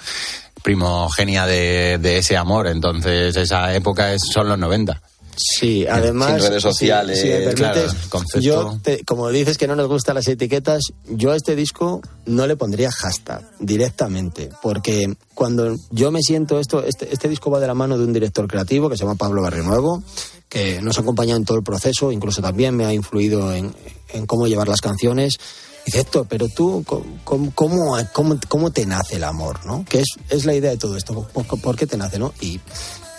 [0.63, 2.67] Primogenia de, de ese amor.
[2.67, 5.01] Entonces, esa época es, son los 90.
[5.37, 6.33] Sí, además.
[6.35, 8.41] Sin redes si- sociales, Si, me permites, claro, concepto.
[8.41, 12.47] yo, te- como dices que no nos gustan las etiquetas, yo a este disco no
[12.47, 17.67] le pondría hashtag directamente, porque cuando yo me siento esto, este, este disco va de
[17.67, 20.03] la mano de un director creativo que se llama Pablo Barrionuevo,
[20.49, 23.75] que nos ha acompañado en todo el proceso, incluso también me ha influido en,
[24.11, 25.39] en cómo llevar las canciones.
[25.87, 26.85] Dice, Héctor, pero tú,
[27.25, 29.65] ¿cómo, cómo, cómo, te nace el amor?
[29.67, 29.85] ¿no?
[29.85, 31.27] Que es, es la idea de todo esto.
[31.33, 32.19] ¿Por, por qué te nace?
[32.19, 32.33] ¿no?
[32.41, 32.61] Y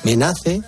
[0.03, 0.61] me nace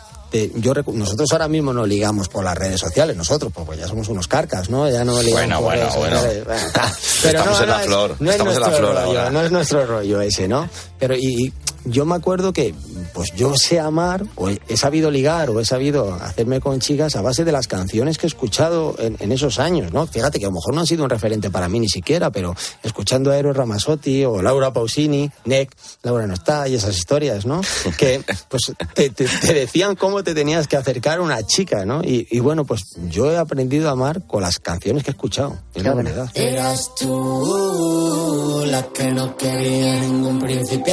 [0.56, 4.08] yo nosotros ahora mismo no ligamos por las redes sociales, nosotros, pues, pues ya somos
[4.10, 4.90] unos carcas, ¿no?
[4.90, 6.62] Ya no ligamos Bueno, por bueno, bueno.
[7.24, 9.30] Estamos en la flor, no es estamos en la flor rollo, ahora.
[9.30, 10.68] No es nuestro rollo ese, ¿no?
[11.04, 12.74] Pero y, y yo me acuerdo que
[13.14, 17.22] pues yo sé amar, o he, sabido ligar, o he sabido hacerme con chicas a
[17.22, 20.08] base de las canciones que he escuchado en, en esos años, ¿no?
[20.08, 22.56] Fíjate que a lo mejor no han sido un referente para mí ni siquiera, pero
[22.84, 27.60] escuchando a Eros Ramazzotti o Laura Pausini, Nick, Laura no está, y esas historias, ¿no?
[27.98, 32.02] Que pues te, te- te decían cómo te tenías que acercar a una chica, ¿no?
[32.02, 35.60] Y, y bueno, pues yo he aprendido a amar con las canciones que he escuchado,
[35.76, 36.30] es la verdad.
[36.34, 40.93] Eras tú la que no quería ningún príncipe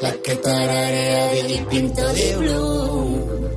[0.00, 3.50] la que tararea de pinto de blue,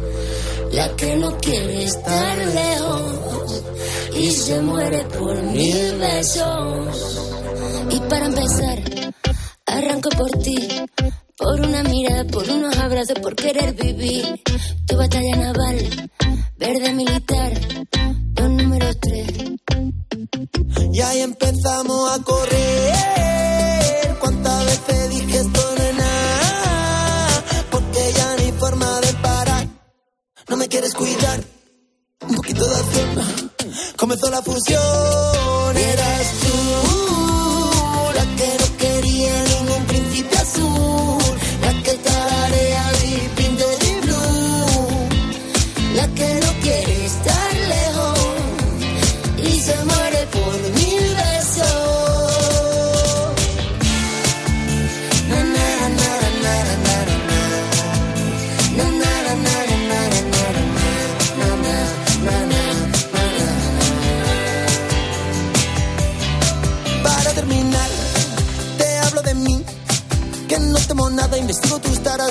[0.71, 3.63] la que no quiere estar lejos
[4.15, 7.31] y se muere por mil besos.
[7.91, 8.79] Y para empezar,
[9.67, 10.67] arranco por ti,
[11.37, 14.41] por una mirada, por unos abrazos, por querer vivir.
[14.87, 16.09] Tu batalla naval,
[16.57, 17.51] verde militar,
[18.33, 19.27] dos números tres.
[20.91, 23.32] Y ahí empezamos a correr.
[30.73, 31.39] Quieres cuidar.
[32.27, 33.51] Un poquito de acción.
[33.95, 35.62] Comenzó la fusión.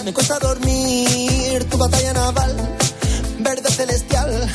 [0.04, 1.64] Me cuesta dormir.
[1.70, 2.56] Tu batalla naval,
[3.40, 4.50] verde celestial,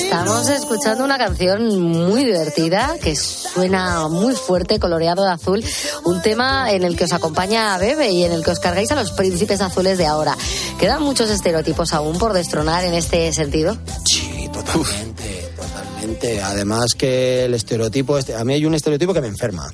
[0.00, 5.64] de escuchando una canción muy divertida que suena muy fuerte, coloreado de azul.
[6.04, 8.90] Un tema en el que os acompaña a Bebe y en el que os cargáis
[8.90, 10.36] a los príncipes azules de ahora.
[10.78, 13.76] ¿Quedan muchos estereotipos aún por destronar en este sentido?
[14.04, 16.42] Sí, totalmente, totalmente.
[16.42, 19.66] Además que el estereotipo, este, a mí hay un estereotipo que me enferma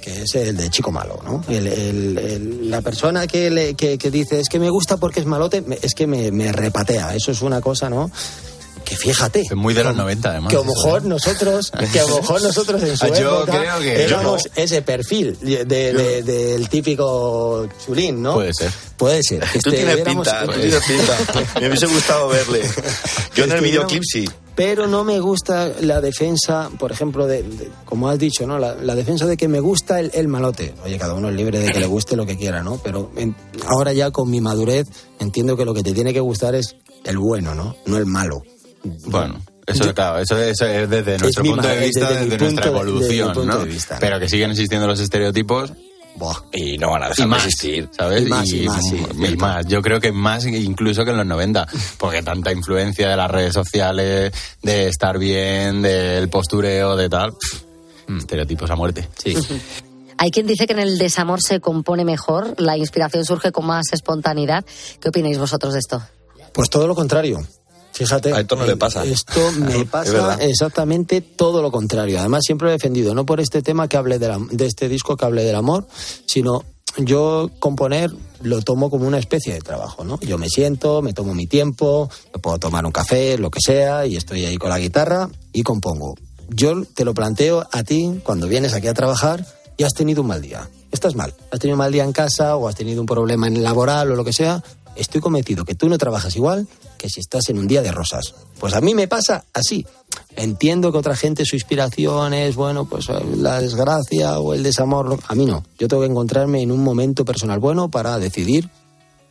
[0.00, 1.44] que es el de chico malo, ¿no?
[1.48, 5.20] El, el- el- la persona que, le- que, que dice es que me gusta porque
[5.20, 7.14] es malote, es que me, me repatea.
[7.14, 8.10] Eso es una cosa, ¿no?
[8.88, 9.40] Que fíjate.
[9.42, 10.50] Es muy de los 90, además.
[10.50, 11.08] Que a lo eso, mejor ¿eh?
[11.08, 14.50] nosotros, que a lo mejor nosotros en su Ah, yo época creo que- éramos yo
[14.62, 18.34] ese perfil de, de- del típico chulín, ¿no?
[18.34, 18.70] Puede ser.
[18.96, 19.40] Puede ser.
[19.40, 21.18] Tú este- tienes éramos- pinta, tú tienes pinta.
[21.60, 22.62] Me hubiese gustado verle.
[23.34, 24.28] Yo en el videoclip sí.
[24.54, 28.58] Pero no me gusta la defensa, por ejemplo, de, de- como has dicho, ¿no?
[28.58, 30.74] La, la defensa de que me gusta el, el malote.
[30.84, 32.80] Oye, cada uno es libre de que le guste lo que quiera, ¿no?
[32.82, 33.36] Pero en-
[33.68, 34.86] ahora ya con mi madurez
[35.20, 36.74] entiendo que lo que te tiene que gustar es
[37.04, 37.76] el bueno, ¿no?
[37.86, 38.42] No el malo.
[38.84, 42.92] Bueno, eso, claro, eso, eso es desde nuestro punto de vista, desde nuestra punto de-
[43.00, 43.58] desde mi evolución, ¿no?
[43.58, 44.00] de vista, ¿no?
[44.00, 45.72] Pero que siguen existiendo los estereotipos.
[46.52, 47.88] Y no van a Y dejar de más, existir.
[47.96, 48.22] ¿sabes?
[48.26, 48.96] Y más, y más, sí,
[49.32, 49.66] y más.
[49.66, 53.54] Yo creo que más incluso que en los 90, porque tanta influencia de las redes
[53.54, 57.34] sociales, de estar bien, del postureo, de tal.
[57.34, 57.62] pff,
[58.18, 59.08] Estereotipos a muerte.
[59.16, 59.36] Sí.
[60.18, 63.92] Hay quien dice que en el desamor se compone mejor, la inspiración surge con más
[63.92, 64.64] espontaneidad.
[65.00, 66.02] ¿Qué opináis vosotros de esto?
[66.52, 67.38] Pues todo lo contrario.
[67.92, 68.32] Fíjate.
[68.32, 69.04] A esto no le pasa.
[69.04, 72.18] Esto me pasa exactamente todo lo contrario.
[72.20, 74.88] Además, siempre lo he defendido, no por este tema que hable de, la- de este
[74.88, 75.86] disco que hable del amor,
[76.26, 76.64] sino
[76.96, 78.10] yo componer
[78.42, 80.18] lo tomo como una especie de trabajo, ¿no?
[80.20, 84.06] Yo me siento, me tomo mi tiempo, me puedo tomar un café, lo que sea,
[84.06, 86.14] y estoy ahí con la guitarra y compongo.
[86.48, 89.44] Yo te lo planteo a ti cuando vienes aquí a trabajar
[89.76, 90.68] y has tenido un mal día.
[90.90, 91.34] Estás mal.
[91.52, 94.16] Has tenido un mal día en casa o has tenido un problema en laboral o
[94.16, 94.62] lo que sea.
[94.98, 96.66] Estoy convencido que tú no trabajas igual
[96.98, 98.34] que si estás en un día de rosas.
[98.58, 99.86] Pues a mí me pasa así.
[100.34, 105.18] Entiendo que otra gente su inspiración es, bueno, pues eh, la desgracia o el desamor.
[105.28, 105.64] A mí no.
[105.78, 108.68] Yo tengo que encontrarme en un momento personal bueno para decidir,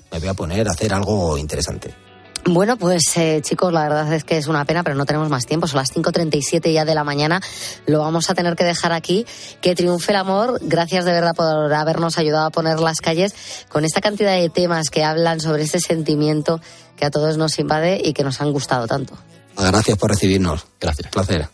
[0.09, 2.07] me voy a poner a hacer algo interesante.
[2.49, 5.45] Bueno, pues eh, chicos, la verdad es que es una pena, pero no tenemos más
[5.45, 5.67] tiempo.
[5.67, 7.41] Son las 5.37 ya de la mañana.
[7.85, 9.25] Lo vamos a tener que dejar aquí.
[9.59, 10.57] Que triunfe el amor.
[10.61, 13.35] Gracias de verdad por habernos ayudado a poner las calles
[13.67, 16.61] con esta cantidad de temas que hablan sobre ese sentimiento
[16.95, 19.13] que a todos nos invade y que nos han gustado tanto.
[19.57, 20.65] Gracias por recibirnos.
[20.79, 21.11] Gracias.
[21.11, 21.49] Placer.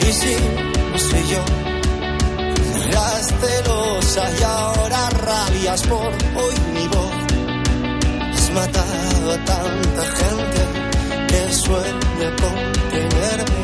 [0.00, 0.36] Y si
[0.92, 1.44] no soy yo,
[2.88, 7.24] eras celosa y ahora rabias por hoy mi voz.
[8.56, 8.83] Has
[9.32, 10.60] tanta gente
[11.28, 12.54] que sueña con
[12.90, 13.62] tenerme.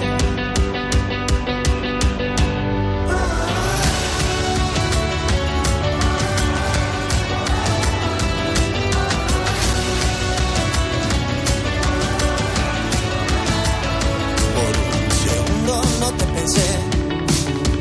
[14.57, 16.69] Por un segundo no te pensé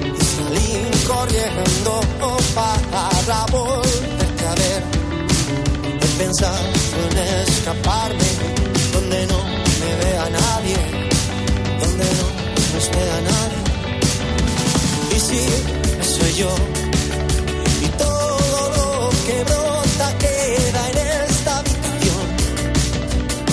[0.03, 0.69] y salí
[1.07, 2.01] corriendo
[2.55, 4.83] para volverte a ver.
[6.01, 6.88] He pensado en
[7.69, 8.29] escaparme
[8.93, 9.43] donde no
[9.81, 10.77] me vea nadie,
[11.79, 12.27] donde no
[12.73, 13.61] nos vea nadie.
[15.15, 15.39] Y si
[16.15, 16.49] soy yo
[17.81, 20.97] y todo lo que brota queda en
[21.29, 22.25] esta habitación,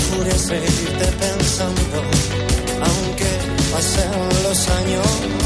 [0.09, 1.99] juré seguirte pensando
[2.89, 3.31] aunque
[3.73, 4.11] pasen
[4.45, 5.46] los años.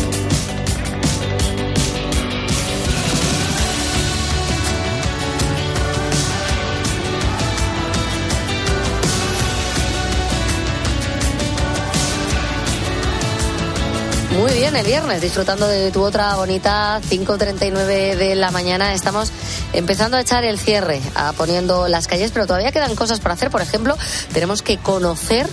[14.31, 18.95] Muy bien, el viernes, disfrutando de tu otra bonita 5.39 de la mañana.
[18.95, 19.33] Estamos
[19.73, 23.51] empezando a echar el cierre, a poniendo las calles, pero todavía quedan cosas por hacer.
[23.51, 23.97] Por ejemplo,
[24.33, 25.49] tenemos que conocer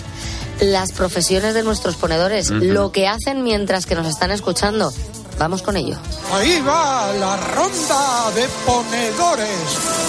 [0.59, 4.93] las profesiones de nuestros ponedores, lo que hacen mientras que nos están escuchando.
[5.37, 5.97] Vamos con ello.
[6.33, 9.49] Ahí va la ronda de ponedores.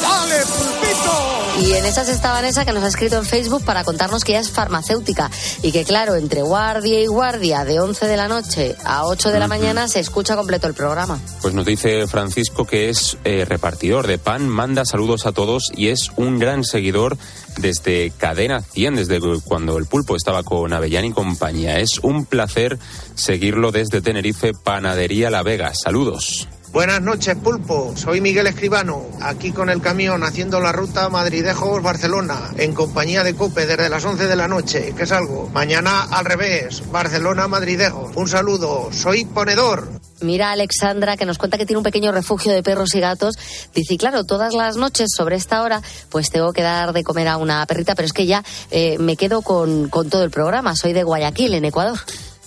[0.02, 1.38] ¡Dale, pulpito!
[1.60, 4.40] Y en esas está Vanessa que nos ha escrito en Facebook para contarnos que ella
[4.40, 5.30] es farmacéutica
[5.62, 9.38] y que claro, entre guardia y guardia de 11 de la noche a 8 de
[9.38, 11.18] la mañana se escucha completo el programa.
[11.42, 15.88] Pues nos dice Francisco que es eh, repartidor de pan, manda saludos a todos y
[15.88, 17.18] es un gran seguidor
[17.60, 21.78] desde Cadena 100, desde cuando el pulpo estaba con Avellán y compañía.
[21.78, 22.78] Es un placer
[23.14, 25.72] seguirlo desde Tenerife, Panadería La Vega.
[25.74, 26.48] Saludos.
[26.72, 27.94] Buenas noches, Pulpo.
[27.96, 33.66] Soy Miguel Escribano, aquí con el camión haciendo la ruta Madridejos-Barcelona, en compañía de Cope
[33.66, 35.48] desde las 11 de la noche, que salgo.
[35.54, 38.14] Mañana al revés, Barcelona-Madridejos.
[38.16, 39.88] Un saludo, soy ponedor.
[40.20, 43.36] Mira Alexandra que nos cuenta que tiene un pequeño refugio de perros y gatos.
[43.74, 47.36] Dice, claro, todas las noches sobre esta hora pues tengo que dar de comer a
[47.36, 50.76] una perrita, pero es que ya eh, me quedo con, con todo el programa.
[50.76, 51.98] Soy de Guayaquil, en Ecuador.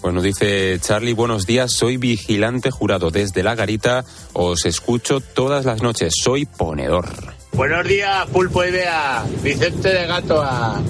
[0.01, 4.03] Bueno, dice Charlie, buenos días, soy vigilante jurado desde la garita,
[4.33, 7.07] os escucho todas las noches, soy ponedor.
[7.51, 10.81] Buenos días, Pulpo Idea, Vicente de Gato a...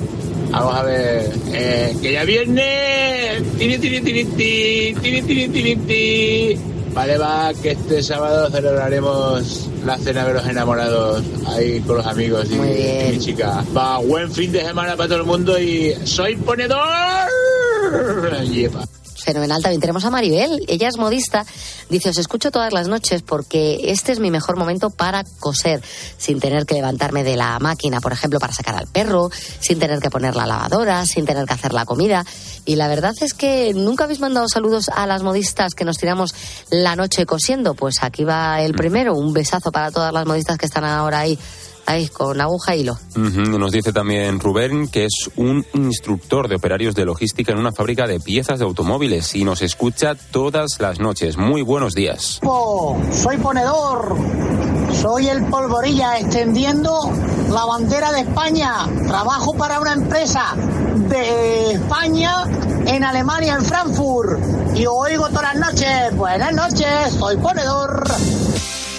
[0.52, 3.42] Vamos a ver, eh, que ya viene.
[3.58, 6.60] Tiri, tiri, tiri, ti, tiri, tiri, tiri, ti.
[6.94, 12.48] Vale, va, que este sábado celebraremos la cena de los enamorados ahí con los amigos
[12.52, 13.64] y, y mi chica.
[13.76, 16.80] Va, buen fin de semana para todo el mundo y soy ponedor.
[18.44, 18.86] Yepa.
[19.24, 20.66] Fenomenal, también tenemos a Maribel.
[20.68, 21.46] Ella es modista.
[21.90, 25.82] Dice, os escucho todas las noches porque este es mi mejor momento para coser,
[26.18, 30.00] sin tener que levantarme de la máquina, por ejemplo, para sacar al perro, sin tener
[30.00, 32.26] que poner la lavadora, sin tener que hacer la comida.
[32.66, 36.34] Y la verdad es que nunca habéis mandado saludos a las modistas que nos tiramos
[36.70, 37.74] la noche cosiendo.
[37.74, 39.16] Pues aquí va el primero.
[39.16, 41.38] Un besazo para todas las modistas que están ahora ahí.
[41.86, 42.98] Ahí, con aguja y hilo.
[43.16, 48.08] Nos dice también Rubén que es un instructor de operarios de logística en una fábrica
[48.08, 51.38] de piezas de automóviles y nos escucha todas las noches.
[51.38, 52.40] Muy buenos días.
[53.12, 54.16] Soy ponedor,
[55.02, 57.12] soy el polvorilla extendiendo
[57.50, 58.88] la bandera de España.
[59.08, 60.56] Trabajo para una empresa
[61.10, 62.46] de España
[62.86, 64.40] en Alemania, en Frankfurt.
[64.76, 66.16] Y oigo todas las noches.
[66.16, 68.04] Buenas noches, soy ponedor.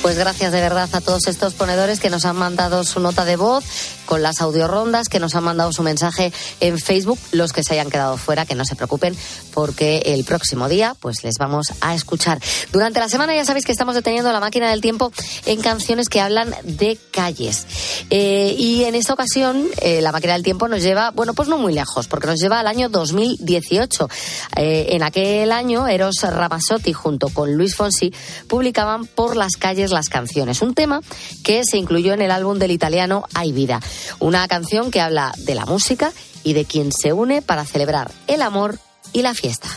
[0.03, 3.37] Pues gracias de verdad a todos estos ponedores que nos han mandado su nota de
[3.37, 3.65] voz
[4.05, 7.89] con las audiorondas, que nos han mandado su mensaje en Facebook, los que se hayan
[7.89, 9.17] quedado fuera, que no se preocupen,
[9.55, 12.41] porque el próximo día pues les vamos a escuchar.
[12.73, 15.13] Durante la semana ya sabéis que estamos deteniendo la máquina del tiempo
[15.47, 17.65] en canciones que hablan de calles.
[18.11, 21.59] Eh, y en esta ocasión eh, la máquina del tiempo nos lleva, bueno, pues no
[21.59, 24.09] muy lejos, porque nos lleva al año 2018.
[24.57, 28.13] Eh, en aquel año Eros Ramazzotti junto con Luis Fonsi
[28.49, 31.01] publicaban Por las calles las canciones, un tema
[31.45, 33.81] que se incluyó en el álbum del italiano Hay vida,
[34.19, 36.13] una canción que habla de la música
[36.43, 38.79] y de quien se une para celebrar el amor
[39.13, 39.69] y la fiesta.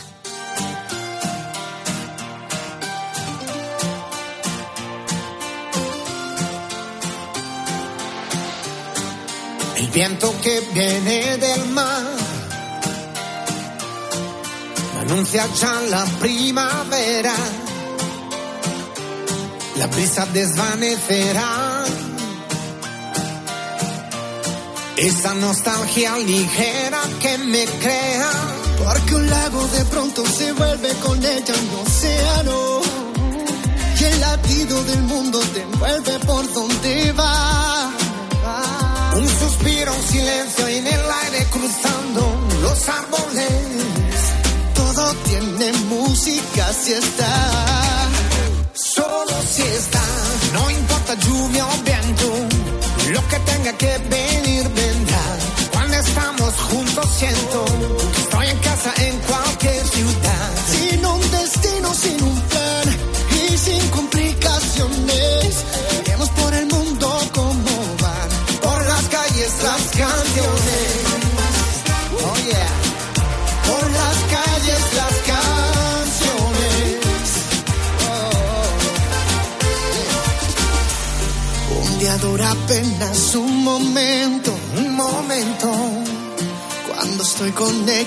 [9.76, 12.04] El viento que viene del mar
[15.00, 17.34] anuncia ya la primavera.
[19.78, 21.84] La brisa desvanecerá
[24.96, 28.30] esa nostalgia ligera que me crea.
[28.82, 32.80] Porque un lago de pronto se vuelve con ella un océano.
[33.98, 37.90] Y el latido del mundo te envuelve por donde va.
[39.16, 43.52] Un suspiro, un silencio en el aire cruzando los árboles.
[44.74, 47.45] Todo tiene música si está.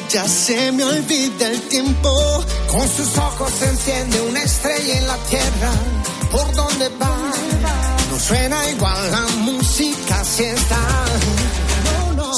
[0.08, 2.44] Ella se me olvida el tiempo.
[2.68, 5.72] Con sus ojos se enciende una estrella en la tierra.
[6.32, 7.16] ¿Por dónde va?
[8.12, 11.06] No suena igual la música si está.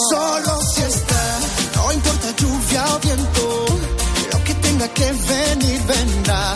[0.10, 1.40] Solo si está,
[1.76, 3.66] no importa lluvia o viento.
[4.32, 6.56] Lo que tenga que venir vendrá.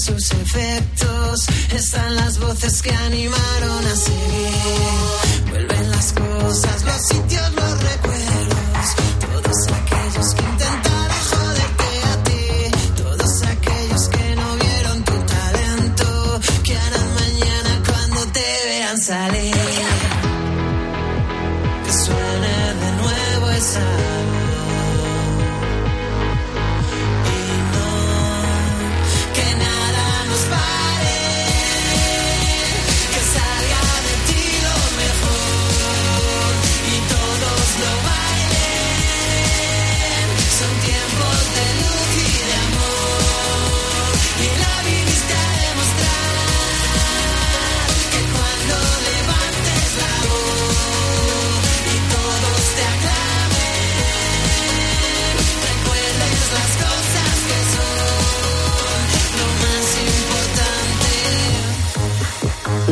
[0.00, 1.46] sus efectos.
[1.74, 5.50] Están las voces que animaron a seguir.
[5.50, 8.29] Vuelven las cosas, los sitios, los recuerdos.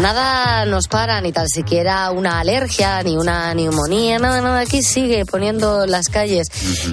[0.00, 4.60] Nada nos para, ni tan siquiera una alergia, ni una neumonía, nada, nada.
[4.60, 6.46] Aquí sigue poniendo las calles.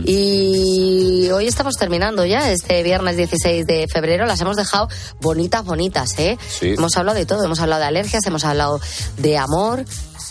[0.05, 4.25] Y hoy estamos terminando ya, este viernes 16 de febrero.
[4.25, 4.87] Las hemos dejado
[5.21, 6.37] bonitas, bonitas, ¿eh?
[6.47, 6.69] Sí.
[6.77, 7.43] Hemos hablado de todo.
[7.43, 8.81] Hemos hablado de alergias, hemos hablado
[9.17, 9.85] de amor,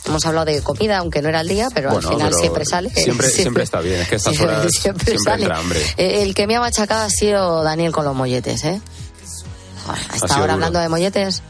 [0.06, 2.64] hemos hablado de comida, aunque no era el día, pero Bueno, al final pero siempre
[2.64, 2.90] sale.
[2.90, 5.42] Siempre, siempre está bien, es que estas Siempre- horas siempre siempre, sale.
[5.44, 5.80] entra hambre.
[5.96, 8.80] Eh, El que me ha machacado ha sido Daniel con los molletes, ¿eh?
[9.86, 10.52] Joder, a esta sido hora duro.
[10.54, 11.42] hablando de molletes.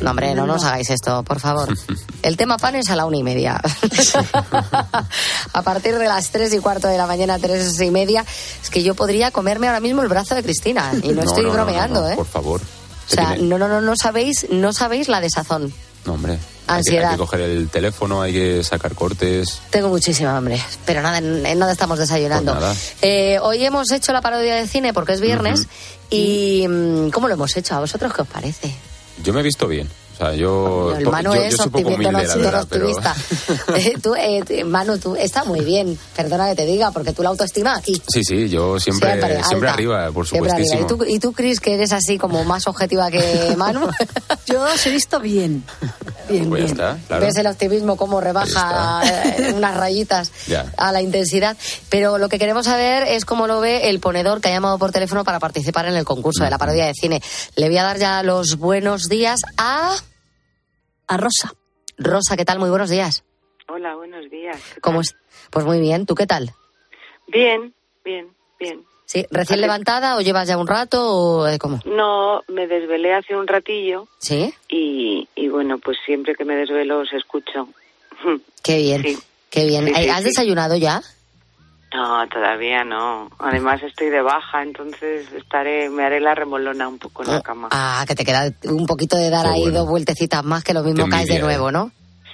[0.00, 1.68] No, hombre, no nos hagáis esto, por favor.
[2.22, 3.60] El tema pan es a la una y media.
[5.52, 8.24] a partir de las tres y cuarto de la mañana, tres y media,
[8.62, 10.92] es que yo podría comerme ahora mismo el brazo de Cristina.
[11.02, 12.16] Y no, estoy no, bromeando, no, ¿eh?
[12.16, 12.60] Por favor.
[12.60, 15.72] O sea, no, no, no, no sabéis, no sabéis la desazón.
[16.04, 16.32] No, hombre.
[16.32, 17.10] Hay que, hay Ansiedad.
[17.12, 19.60] que coger el teléfono, hay que sacar cortes.
[19.70, 22.52] Tengo muchísima hambre, pero nada, en, en nada estamos desayunando.
[22.52, 22.76] Pues nada.
[23.02, 25.68] Eh, hoy hemos hecho la parodia de cine porque es viernes
[26.10, 27.76] y mm, ¿cómo lo hemos hecho?
[27.76, 28.74] ¿A vosotros qué os parece?
[29.22, 29.88] Yo me he visto bien.
[30.16, 33.14] O sea, yo, el po- Manu yo, es yo optimista, no, verdad, pero optimista.
[33.76, 37.28] Eh, tú, eh, Manu, tú está muy bien, perdona que te diga, porque tú la
[37.28, 38.00] autoestima aquí.
[38.08, 40.66] sí, sí, yo siempre, Siempre, siempre, arriba, por Siempre arriba.
[40.68, 41.04] supuestísimo.
[41.04, 43.88] ¿Y tú, ¿Y tú, Cris, que eres así como más objetiva que Manu?
[44.46, 45.62] Yo os he visto bien.
[46.30, 46.72] Bien, Pues ya bien.
[46.96, 47.26] está, claro.
[47.26, 50.72] Ves el optimismo cómo rebaja eh, unas rayitas Ya.
[50.78, 51.56] a la intensidad.
[51.90, 54.92] Pero lo que queremos saber es cómo lo ve el ponedor que ha llamado por
[54.92, 57.22] teléfono para participar en el concurso de la parodia de cine.
[57.56, 59.94] Le voy a dar ya los buenos días a...
[61.08, 61.52] A Rosa.
[61.98, 62.58] Rosa, ¿qué tal?
[62.58, 63.24] Muy buenos días.
[63.68, 64.60] Hola, buenos días.
[64.74, 65.16] ¿Qué ¿Cómo es?
[65.50, 66.06] Pues muy bien.
[66.06, 66.52] ¿Tú qué tal?
[67.28, 67.72] Bien,
[68.04, 68.28] bien,
[68.58, 68.84] bien.
[69.04, 69.24] ¿Sí?
[69.30, 71.80] ¿Recién levantada o llevas ya un rato o eh, cómo?
[71.84, 74.52] No, me desvelé hace un ratillo ¿Sí?
[74.68, 77.68] y, y bueno, pues siempre que me desvelo os escucho.
[78.62, 79.02] Qué bien.
[79.02, 79.18] Sí.
[79.48, 79.86] Qué bien.
[79.86, 81.02] Sí, sí, ¿Has desayunado ya?
[81.96, 83.30] No, todavía no.
[83.38, 87.68] Además estoy de baja, entonces estaré, me haré la remolona un poco en la cama.
[87.70, 89.78] Ah, que te queda un poquito de dar Qué ahí bueno.
[89.80, 91.90] dos vueltecitas más que lo mismo Qué caes de envidia, nuevo, ¿no?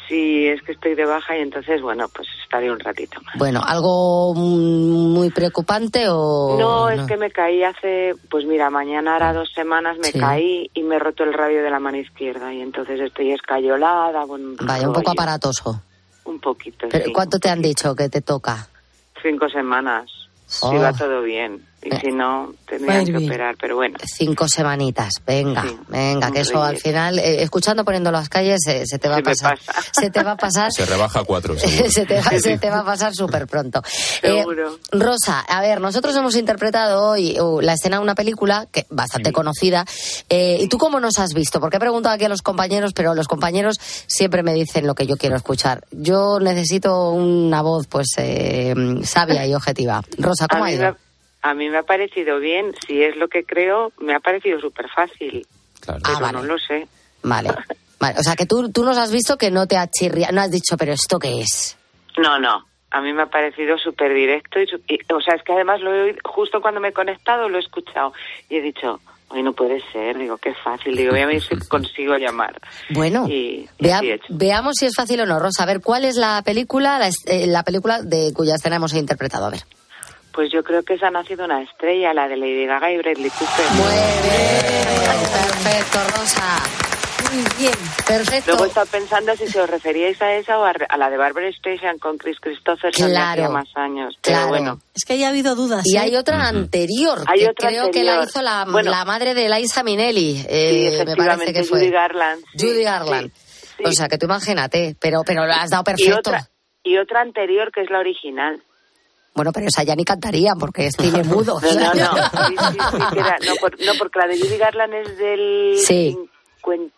[0.08, 3.34] Sí, es que estoy de baja y entonces, bueno, pues estaré un ratito más.
[3.38, 6.56] Bueno, ¿algo mm, muy preocupante o...?
[6.58, 10.18] No, es que me caí hace, pues mira, mañana hará dos semanas me Sí.
[10.18, 14.24] caí y me he roto el radio de la mano izquierda y entonces estoy escayolada,
[14.24, 15.12] bueno, Vaya, un poco rollo.
[15.12, 15.80] aparatoso.
[16.24, 17.12] Un poquito, Pero, sí.
[17.12, 18.68] ¿Cuánto te han dicho que te toca?
[19.22, 20.10] Cinco semanas.
[20.46, 21.64] Si va todo bien.
[21.85, 23.30] Y si no, tendrían ir que bien.
[23.30, 23.99] operar, pero bueno.
[24.05, 28.99] Cinco semanitas, venga, venga, que eso al final, eh, escuchando poniendo las calles, eh, se
[28.99, 29.59] te va a Se pasar.
[29.66, 29.83] pasa.
[29.93, 30.72] Se te va a pasar.
[30.72, 31.59] Se rebaja a cuatro.
[31.59, 31.91] seguro.
[31.91, 33.83] se, te va, se te va a pasar súper pronto.
[34.20, 34.74] Seguro.
[34.74, 38.87] Eh, Rosa, a ver, nosotros hemos interpretado hoy uh, la escena de una película que
[38.89, 39.85] bastante conocida.
[40.28, 41.61] Eh, ¿Y tú cómo nos has visto?
[41.61, 43.76] Porque he preguntado aquí a los compañeros, pero los compañeros
[44.07, 45.85] siempre me dicen lo que yo quiero escuchar.
[45.91, 48.74] Yo necesito una voz, pues, eh,
[49.05, 50.03] sabia y objetiva.
[50.18, 50.97] Rosa, ¿cómo a, ha ido?
[51.43, 52.72] A mí me ha parecido bien.
[52.86, 55.47] Si es lo que creo, me ha parecido súper fácil.
[55.84, 56.38] Pero Ah, vale.
[56.38, 56.86] no lo sé.
[57.22, 57.51] Vale.
[58.01, 60.40] Vale, o sea que tú, tú nos has visto que no te ha chirriado, no
[60.40, 61.76] has dicho, pero ¿esto qué es?
[62.18, 62.66] No, no.
[62.90, 64.59] A mí me ha parecido súper directo.
[64.61, 64.64] Y,
[65.14, 67.61] o sea, es que además lo he oído, justo cuando me he conectado lo he
[67.61, 68.12] escuchado.
[68.51, 68.99] Y he dicho,
[69.30, 70.18] ay, no puede ser.
[70.18, 70.97] Digo, qué fácil.
[70.97, 72.61] Digo, voy a ver si consigo llamar.
[72.90, 74.26] Bueno, Y, y vea- así he hecho.
[74.30, 75.62] veamos si es fácil o no, Rosa.
[75.62, 79.47] A ver, ¿cuál es la película, la, eh, la película de cuya escena hemos interpretado?
[79.47, 79.61] A ver.
[80.33, 83.30] Pues yo creo que esa ha nacido una estrella, la de Lady Gaga y Bradley
[83.30, 83.66] Cooper.
[84.72, 86.62] Perfecto, Rosa.
[87.33, 87.74] Muy bien,
[88.07, 88.51] perfecto.
[88.53, 91.51] Luego estaba pensando si se os referíais a esa o a, a la de Barbara
[91.53, 94.18] Streisand con Chris Christopherson de Claro, hacía más años.
[94.20, 94.49] Pero claro.
[94.51, 95.83] bueno, Es que ya ha habido dudas.
[95.87, 96.01] Y ¿eh?
[96.01, 98.91] hay otra anterior, Hay que otra creo que la hizo la, Bueno.
[98.91, 101.78] la madre de Liza Minnelli, sí, eh, me parece efectivamente, que fue.
[101.80, 102.45] Judy Garland.
[102.57, 103.33] sí, Judy Garland.
[103.78, 106.18] sí, O sea, que tú imagínate, pero, pero lo has dado Y perfecto.
[106.18, 106.49] otra,
[106.85, 108.62] y otra anterior que es la original.
[109.35, 111.59] Bueno, pero esa ya ni cantaría porque es cine mudo.
[111.61, 112.12] No, no, no.
[112.49, 115.74] Sí, sí, sí, que era- no, por- no, porque la de Judy Garland es del
[115.78, 116.16] Sí.
[116.64, 116.93] 50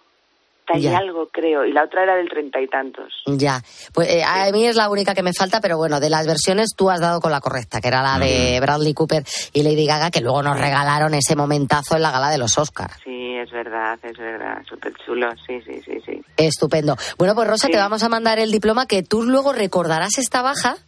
[0.75, 0.97] y Ya.
[0.97, 3.13] algo, creo, y la otra era del treinta y tantos.
[3.27, 3.63] Ya,
[3.93, 6.71] pues eh, a mí es la única que me falta, pero bueno, de las versiones
[6.75, 10.11] tú has dado con la correcta, que era la de Bradley Cooper y Lady Gaga,
[10.11, 12.95] que luego nos regalaron ese momentazo en la gala de los Oscars.
[13.05, 16.23] Sí, es verdad, es verdad, súper chulo, sí, sí, sí, sí.
[16.39, 16.97] Estupendo.
[17.19, 17.73] Bueno, pues Rosa, Sí.
[17.75, 20.79] te vamos a mandar el diploma que tú luego recordarás esta baja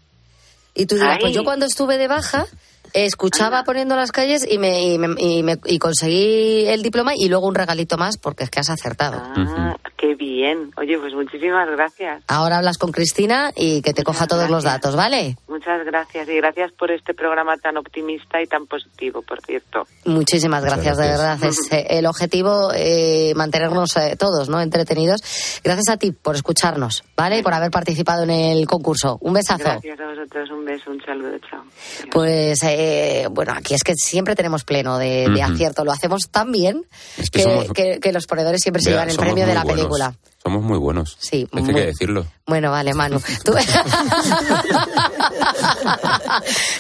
[0.77, 1.21] y tú dirás, Ay.
[1.21, 2.47] pues yo cuando estuve de baja
[2.93, 7.29] escuchaba poniendo las calles y me, y, me- y me- y conseguí el diploma y
[7.29, 9.21] luego un regalito más porque es que has acertado.
[9.23, 10.71] Ah, qué bien.
[10.77, 12.23] Oye, pues muchísimas gracias.
[12.29, 14.73] Ahora hablas con Cristina y que te coja todos los gracias.
[14.83, 15.37] datos, ¿vale?
[15.49, 19.87] Muchas gracias y gracias por este programa tan optimista y tan positivo, por cierto.
[20.05, 21.39] Muchísimas gracias, de verdad.
[21.43, 24.61] Es eh, el objetivo eh, mantenernos eh, todos ¿no?
[24.61, 25.21] entretenidos.
[25.65, 27.39] Gracias a ti por escucharnos, ¿vale?
[27.39, 29.19] Y por haber participado en el concurso.
[29.21, 29.65] Un besazo.
[29.65, 31.63] Gracias a vosotros, un beso, un saludo, chao.
[32.13, 35.85] Pues eh, bueno, aquí es que siempre tenemos pleno de, acierto.
[35.85, 36.85] Lo hacemos tan bien
[37.17, 39.63] Es que que, somos- que- que los ponedores siempre se llevan el premio de la
[39.63, 39.81] buenos.
[39.81, 40.15] película.
[40.47, 41.17] Somos muy buenos.
[41.19, 42.25] Sí, hay muy- que decirlo.
[42.47, 43.21] Bueno, vale, Manu.
[43.45, 43.53] Tú-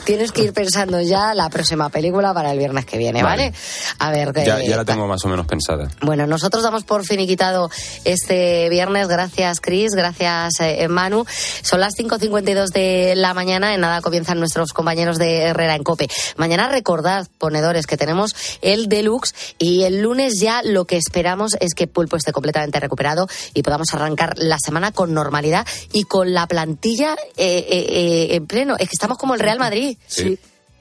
[0.04, 3.50] Tienes que ir pensando ya la próxima película para el viernes que viene, ¿vale?
[3.50, 3.54] Vale.
[3.98, 5.88] A ver, Ya, eh, ya la tengo más o menos pensada.
[6.02, 7.68] Bueno, nosotros damos por finiquitado
[8.04, 9.08] este viernes.
[9.08, 9.94] Gracias, Cris.
[9.94, 11.24] Gracias, eh, Manu.
[11.62, 13.74] Son las 5.52 de la mañana.
[13.74, 16.08] En nada comienzan nuestros compañeros de Herrera en Cope.
[16.36, 21.74] Mañana recordad, ponedores, que tenemos el Deluxe y el lunes ya lo que esperamos es
[21.74, 26.46] que Pulpo esté completamente recuperado y podamos arrancar la semana con normalidad y con la
[26.46, 28.74] plantilla eh, eh, eh, en pleno.
[28.74, 29.96] Es que estamos como el Real Madrid.
[30.06, 30.38] Sí.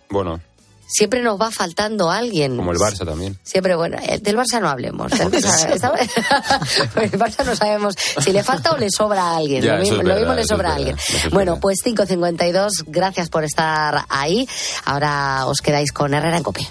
[0.10, 0.40] Bueno,
[0.88, 2.56] Siempre nos va faltando alguien.
[2.58, 3.40] como el Barça también.
[3.44, 5.12] Siempre, bueno, eh, del Barça no hablemos.
[5.12, 5.92] Del Barça, está-
[7.02, 9.64] el Barça no sabemos si le falta o le sobra a alguien.
[9.64, 10.96] Ya, lo mismo, es lo verdad, mismo le sobra a alguien.
[10.96, 14.48] es Bueno, pues 5.52, gracias por estar ahí.
[14.86, 16.68] Ahora os quedáis con Herrera en Cope.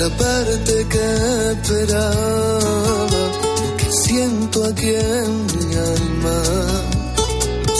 [0.00, 2.60] Otra parte que esperaba,
[3.76, 6.42] que siento aquí en mi alma,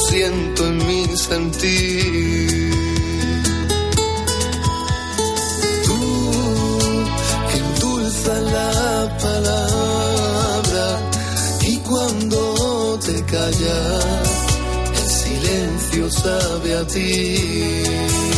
[0.09, 2.73] siento en mi sentir.
[5.87, 6.01] Tú
[7.51, 10.87] que endulzas la palabra
[11.63, 14.05] y cuando te callas,
[14.97, 18.38] el silencio sabe a ti.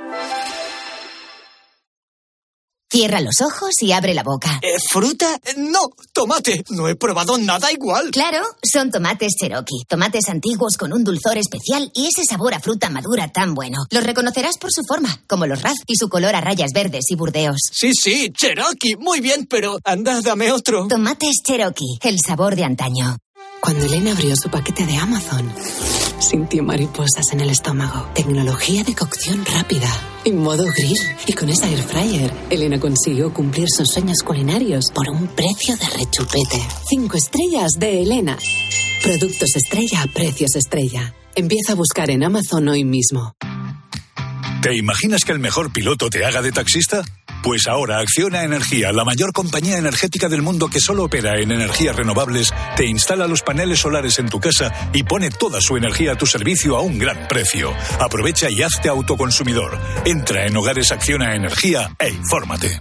[2.91, 4.59] Cierra los ojos y abre la boca.
[4.61, 5.39] Eh, ¿Fruta?
[5.55, 5.79] No,
[6.11, 6.61] tomate.
[6.71, 8.11] No he probado nada igual.
[8.11, 9.85] Claro, son tomates Cherokee.
[9.87, 13.77] Tomates antiguos con un dulzor especial y ese sabor a fruta madura tan bueno.
[13.91, 17.15] Los reconocerás por su forma, como los raz y su color a rayas verdes y
[17.15, 17.61] burdeos.
[17.71, 18.97] Sí, sí, Cherokee.
[18.97, 20.87] Muy bien, pero anda, dame otro.
[20.89, 23.15] Tomates Cherokee, el sabor de antaño.
[23.61, 25.49] Cuando Elena abrió su paquete de Amazon,
[26.21, 28.07] sintió mariposas en el estómago.
[28.13, 29.89] Tecnología de cocción rápida
[30.23, 30.97] y modo grill.
[31.27, 35.85] Y con esa air fryer, Elena consiguió cumplir sus sueños culinarios por un precio de
[35.87, 36.61] rechupete.
[36.87, 38.37] Cinco estrellas de Elena.
[39.03, 41.13] Productos estrella a precios estrella.
[41.35, 43.33] Empieza a buscar en Amazon hoy mismo.
[44.61, 47.03] ¿Te imaginas que el mejor piloto te haga de taxista?
[47.43, 51.95] Pues ahora Acciona Energía, la mayor compañía energética del mundo que solo opera en energías
[51.95, 56.17] renovables, te instala los paneles solares en tu casa y pone toda su energía a
[56.17, 57.73] tu servicio a un gran precio.
[57.99, 59.79] Aprovecha y hazte autoconsumidor.
[60.05, 62.79] Entra en Hogares Acciona Energía e infórmate.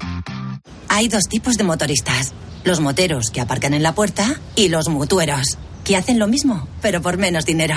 [0.88, 2.34] Hay dos tipos de motoristas.
[2.62, 7.00] Los moteros que aparcan en la puerta y los mutueros, que hacen lo mismo, pero
[7.00, 7.76] por menos dinero.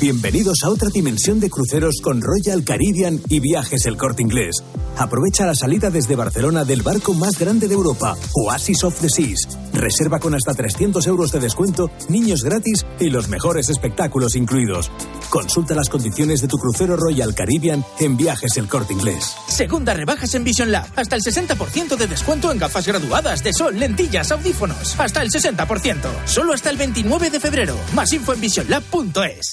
[0.00, 4.56] Bienvenidos a otra dimensión de cruceros con Royal Caribbean y Viajes El Corte Inglés.
[4.96, 9.58] Aprovecha la salida desde Barcelona del barco más grande de Europa, Oasis of the Seas.
[9.72, 14.90] Reserva con hasta 300 euros de descuento, niños gratis y los mejores espectáculos incluidos.
[15.30, 19.34] Consulta las condiciones de tu crucero Royal Caribbean en Viajes El Corte Inglés.
[19.48, 20.86] Segunda rebajas en Vision Lab.
[20.96, 24.98] Hasta el 60% de descuento en gafas graduadas de sol, lentillas, audífonos.
[24.98, 25.96] Hasta el 60%.
[26.26, 27.76] Solo hasta el 29 de febrero.
[27.94, 29.52] Más info en visionlab.es.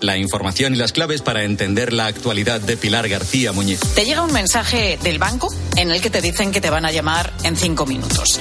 [0.00, 3.80] La información y las claves para entender la actualidad de Pilar García Muñiz.
[3.94, 6.92] Te llega un mensaje del banco en el que te dicen que te van a
[6.92, 8.38] llamar en cinco minutos.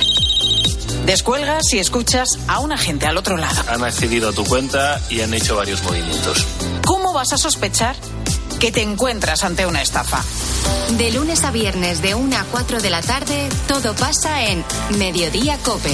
[1.05, 3.61] Descuelgas y escuchas a un agente al otro lado.
[3.67, 6.45] Han accedido a tu cuenta y han hecho varios movimientos.
[6.85, 7.95] ¿Cómo vas a sospechar
[8.59, 10.23] que te encuentras ante una estafa?
[10.97, 14.63] De lunes a viernes de 1 a 4 de la tarde, todo pasa en
[14.97, 15.93] Mediodía Cope.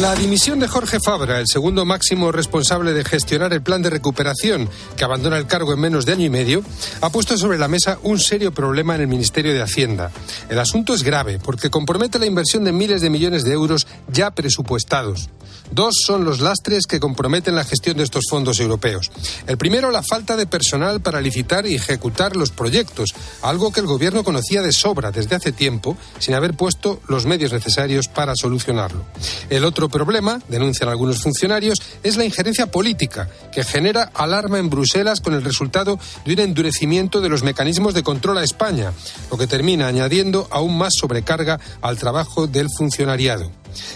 [0.00, 4.68] La dimisión de Jorge Fabra, el segundo máximo responsable de gestionar el plan de recuperación,
[4.96, 6.64] que abandona el cargo en menos de año y medio,
[7.00, 10.10] ha puesto sobre la mesa un serio problema en el Ministerio de Hacienda.
[10.48, 14.32] El asunto es grave porque compromete la inversión de miles de millones de euros ya
[14.32, 15.30] presupuestados.
[15.70, 19.10] Dos son los lastres que comprometen la gestión de estos fondos europeos.
[19.46, 23.86] El primero, la falta de personal para licitar y ejecutar los proyectos, algo que el
[23.86, 29.04] Gobierno conocía de sobra desde hace tiempo, sin haber puesto los medios necesarios para solucionarlo.
[29.48, 35.20] El otro problema, denuncian algunos funcionarios, es la injerencia política, que genera alarma en Bruselas
[35.20, 38.92] con el resultado de un endurecimiento de los mecanismos de control a España,
[39.30, 43.50] lo que termina añadiendo aún más sobrecarga al trabajo del funcionariado.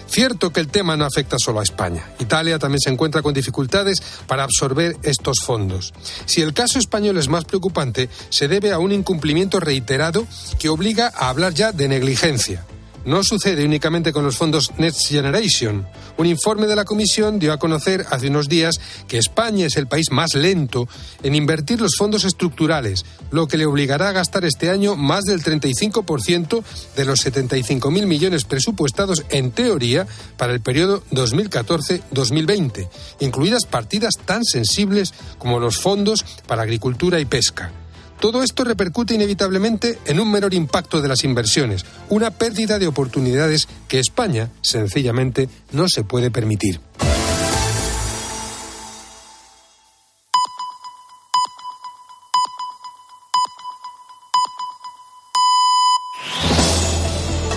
[0.09, 2.05] Cierto que el tema no afecta solo a España.
[2.19, 5.93] Italia también se encuentra con dificultades para absorber estos fondos.
[6.27, 10.27] Si el caso español es más preocupante, se debe a un incumplimiento reiterado
[10.59, 12.65] que obliga a hablar ya de negligencia.
[13.09, 15.87] No sucede únicamente con los fondos Next Generation.
[16.19, 19.87] Un informe de la Comisión dio a conocer hace unos días que España es el
[19.87, 20.87] país más lento
[21.23, 25.43] en invertir los fondos estructurales, lo que le obligará a gastar este año más del
[25.43, 26.63] 35%
[26.97, 30.07] de los 75.000 millones presupuestados en teoría
[30.37, 32.91] para el periodo 2014-2020,
[33.21, 37.73] incluidas partidas tan sensibles como los fondos para agricultura y pesca.
[38.21, 43.69] Todo esto repercute inevitablemente en un menor impacto de las inversiones, una pérdida de oportunidades
[43.87, 46.81] que España sencillamente no se puede permitir.